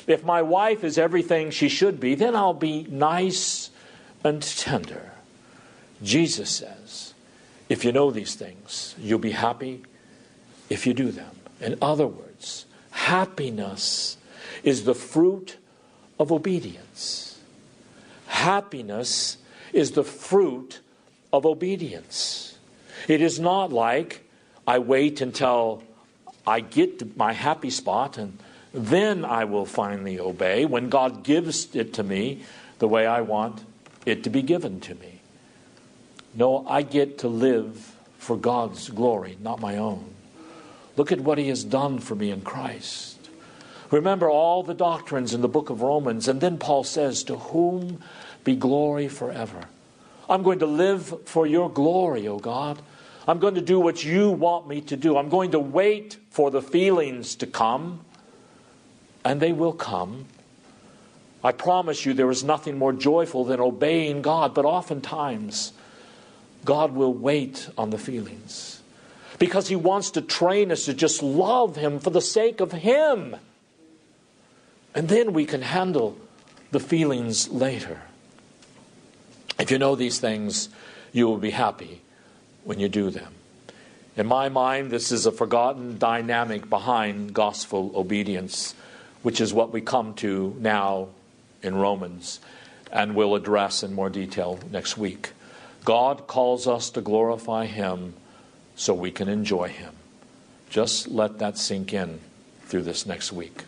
If 0.07 0.25
my 0.25 0.43
wife 0.43 0.85
is 0.85 0.99
everything 0.99 1.51
she 1.51 1.69
should 1.69 1.99
be, 1.99 2.15
then 2.15 2.37
I'll 2.37 2.53
be 2.53 2.87
nice 2.91 3.71
and 4.23 4.43
tender. 4.43 5.13
Jesus 6.03 6.51
says, 6.51 7.15
if 7.69 7.85
you 7.85 7.93
know 7.93 8.11
these 8.11 8.35
things, 8.35 8.95
you'll 8.99 9.19
be 9.19 9.31
happy 9.31 9.83
if 10.69 10.87
you 10.87 10.93
do 10.93 11.11
them. 11.11 11.31
In 11.61 11.79
other 11.81 12.07
words, 12.07 12.67
happiness 12.91 14.19
is 14.63 14.85
the 14.85 14.95
fruit 14.95 15.57
of 16.19 16.31
obedience. 16.31 17.39
Happiness 18.27 19.39
is 19.73 19.93
the 19.93 20.05
fruit 20.05 20.81
of 21.35 21.45
obedience. 21.45 22.57
It 23.09 23.21
is 23.21 23.39
not 23.39 23.73
like 23.73 24.23
I 24.67 24.79
wait 24.79 25.21
until 25.21 25.83
I 26.47 26.61
get 26.61 27.01
to 27.01 27.09
my 27.17 27.33
happy 27.33 27.71
spot 27.71 28.19
and 28.19 28.39
then 28.73 29.25
I 29.25 29.45
will 29.45 29.67
finally 29.67 30.19
obey 30.19 30.65
when 30.65 30.89
God 30.89 31.23
gives 31.23 31.75
it 31.75 31.95
to 31.95 32.03
me 32.03 32.43
the 32.79 32.89
way 32.89 33.07
I 33.07 33.21
want 33.21 33.65
it 34.07 34.25
to 34.25 34.31
be 34.31 34.43
given 34.43 34.81
to 34.81 34.95
me. 34.95 35.21
No, 36.35 36.67
I 36.67 36.83
get 36.83 37.19
to 37.19 37.29
live 37.29 37.95
for 38.19 38.37
God's 38.37 38.89
glory, 38.91 39.39
not 39.41 39.61
my 39.61 39.77
own. 39.77 40.05
Look 40.97 41.13
at 41.13 41.21
what 41.21 41.39
He 41.39 41.49
has 41.49 41.63
done 41.63 41.99
for 41.99 42.15
me 42.15 42.31
in 42.31 42.41
Christ. 42.41 43.19
Remember 43.91 44.29
all 44.29 44.63
the 44.63 44.75
doctrines 44.75 45.35
in 45.35 45.41
the 45.41 45.49
book 45.49 45.71
of 45.71 45.83
Romans, 45.83 46.27
and 46.27 46.41
then 46.41 46.59
Paul 46.59 46.83
says, 46.85 47.23
To 47.25 47.37
whom 47.37 48.03
be 48.43 48.57
glory 48.57 49.09
forever. 49.09 49.69
I'm 50.29 50.43
going 50.43 50.61
to 50.61 50.67
live 50.67 51.15
for 51.27 51.47
your 51.47 51.71
glory, 51.71 52.27
O 52.29 52.39
God. 52.39 52.81
I'm 53.27 53.39
going 53.39 53.55
to 53.55 53.61
do 53.61 53.81
what 53.81 54.05
you 54.05 54.31
want 54.31 54.69
me 54.69 54.81
to 54.83 54.97
do. 54.97 55.17
I'm 55.17 55.29
going 55.29 55.53
to 55.53 55.59
wait 55.59 56.19
for 56.31 56.51
the 56.51 56.61
feelings 56.61 57.35
to 57.37 57.47
come, 57.47 58.05
and 59.25 59.41
they 59.41 59.53
will 59.53 59.73
come. 59.73 60.27
I 61.43 61.53
promise 61.53 62.07
you, 62.07 62.15
there 62.15 62.31
is 62.31 62.45
nothing 62.45 62.79
more 62.79 62.93
joyful 62.93 63.45
than 63.45 63.61
obeying 63.61 64.23
God, 64.23 64.55
but 64.55 64.65
oftentimes, 64.65 65.73
God 66.65 66.93
will 66.93 67.13
wait 67.13 67.69
on 67.77 67.91
the 67.91 67.99
feelings 67.99 68.83
because 69.39 69.69
He 69.69 69.77
wants 69.77 70.11
to 70.13 70.23
train 70.23 70.73
us 70.73 70.87
to 70.87 70.95
just 70.95 71.23
love 71.23 71.77
Him 71.77 71.99
for 71.99 72.11
the 72.11 72.23
sake 72.23 72.61
of 72.61 72.73
Him. 72.73 73.37
And 74.95 75.09
then 75.09 75.33
we 75.33 75.45
can 75.45 75.63
handle 75.63 76.17
the 76.71 76.81
feelings 76.81 77.49
later. 77.49 78.01
If 79.59 79.71
you 79.71 79.79
know 79.79 79.95
these 79.95 80.19
things, 80.19 80.69
you 81.13 81.27
will 81.27 81.39
be 81.39 81.51
happy 81.51 82.01
when 82.65 82.81
you 82.81 82.89
do 82.89 83.11
them. 83.11 83.33
In 84.17 84.27
my 84.27 84.49
mind, 84.49 84.91
this 84.91 85.11
is 85.11 85.27
a 85.27 85.33
forgotten 85.33 85.99
dynamic 85.99 86.69
behind 86.69 87.35
gospel 87.35 87.93
obedience, 87.95 88.75
which 89.23 89.41
is 89.41 89.53
what 89.53 89.73
we 89.73 89.81
come 89.81 90.15
to 90.15 90.57
now 90.61 91.09
in 91.63 91.75
Romans 91.75 92.41
and 92.95 93.17
we'll 93.17 93.35
address 93.35 93.83
in 93.83 93.93
more 93.93 94.09
detail 94.09 94.59
next 94.71 94.97
week. 94.97 95.33
God 95.85 96.27
calls 96.27 96.67
us 96.67 96.91
to 96.91 97.01
glorify 97.01 97.67
Him 97.67 98.15
so 98.77 98.95
we 98.95 99.11
can 99.11 99.29
enjoy 99.29 99.69
Him. 99.69 99.93
Just 100.71 101.09
let 101.09 101.41
that 101.41 101.59
sink 101.59 101.93
in 101.93 102.21
through 102.67 102.83
this 102.83 103.05
next 103.05 103.33
week. 103.33 103.65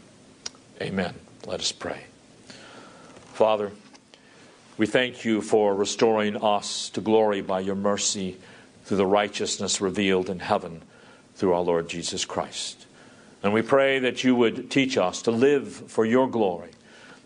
Amen. 0.81 1.15
Let 1.47 1.61
us 1.61 1.73
pray. 1.73 2.05
Father, 3.35 3.73
we 4.79 4.87
thank 4.87 5.25
you 5.25 5.41
for 5.41 5.75
restoring 5.75 6.37
us 6.37 6.91
to 6.91 7.01
glory 7.01 7.41
by 7.41 7.61
your 7.61 7.75
mercy 7.75 8.37
through 8.85 8.99
the 8.99 9.07
righteousness 9.07 9.81
revealed 9.81 10.29
in 10.29 10.39
heaven 10.39 10.83
through 11.35 11.55
our 11.55 11.63
Lord 11.63 11.89
Jesus 11.89 12.25
Christ. 12.25 12.87
And 13.43 13.53
we 13.53 13.63
pray 13.63 13.99
that 14.01 14.23
you 14.23 14.35
would 14.37 14.71
teach 14.71 14.99
us 14.99 15.23
to 15.23 15.31
live 15.31 15.73
for 15.73 16.05
your 16.05 16.29
glory, 16.29 16.71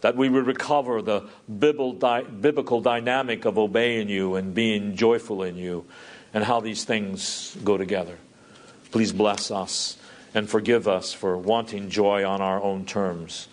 that 0.01 0.17
we 0.17 0.29
would 0.29 0.47
recover 0.47 1.03
the 1.03 1.25
biblical 1.59 2.81
dynamic 2.81 3.45
of 3.45 3.59
obeying 3.59 4.09
you 4.09 4.37
and 4.37 4.55
being 4.55 4.97
joyful 4.97 5.43
in 5.43 5.57
you, 5.57 5.85
and 6.33 6.45
how 6.45 6.61
these 6.61 6.85
things 6.85 7.57
go 7.65 7.77
together. 7.77 8.17
Please 8.93 9.13
bless 9.13 9.51
us 9.51 9.97
and 10.35 10.49
forgive 10.49 10.87
us 10.87 11.13
for 11.13 11.37
wanting 11.37 11.91
joy 11.91 12.25
on 12.25 12.41
our 12.41 12.63
own 12.63 12.85
terms. 12.85 13.49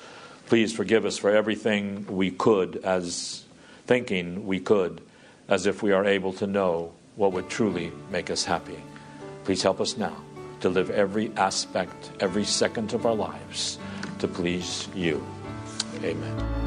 Please 0.45 0.71
forgive 0.71 1.05
us 1.05 1.17
for 1.17 1.31
everything 1.31 2.05
we 2.07 2.29
could 2.29 2.77
as 2.77 3.43
thinking 3.87 4.45
we 4.45 4.59
could 4.59 5.01
as 5.47 5.65
if 5.65 5.81
we 5.81 5.91
are 5.93 6.05
able 6.05 6.33
to 6.33 6.45
know 6.45 6.93
what 7.15 7.31
would 7.31 7.49
truly 7.49 7.91
make 8.11 8.29
us 8.29 8.43
happy. 8.43 8.77
Please 9.45 9.63
help 9.63 9.81
us 9.81 9.97
now 9.97 10.15
to 10.59 10.69
live 10.69 10.89
every 10.89 11.31
aspect, 11.37 12.11
every 12.19 12.43
second 12.43 12.93
of 12.93 13.05
our 13.05 13.15
lives 13.15 13.79
to 14.19 14.27
please 14.27 14.87
you. 14.93 15.25
Amen. 16.03 16.66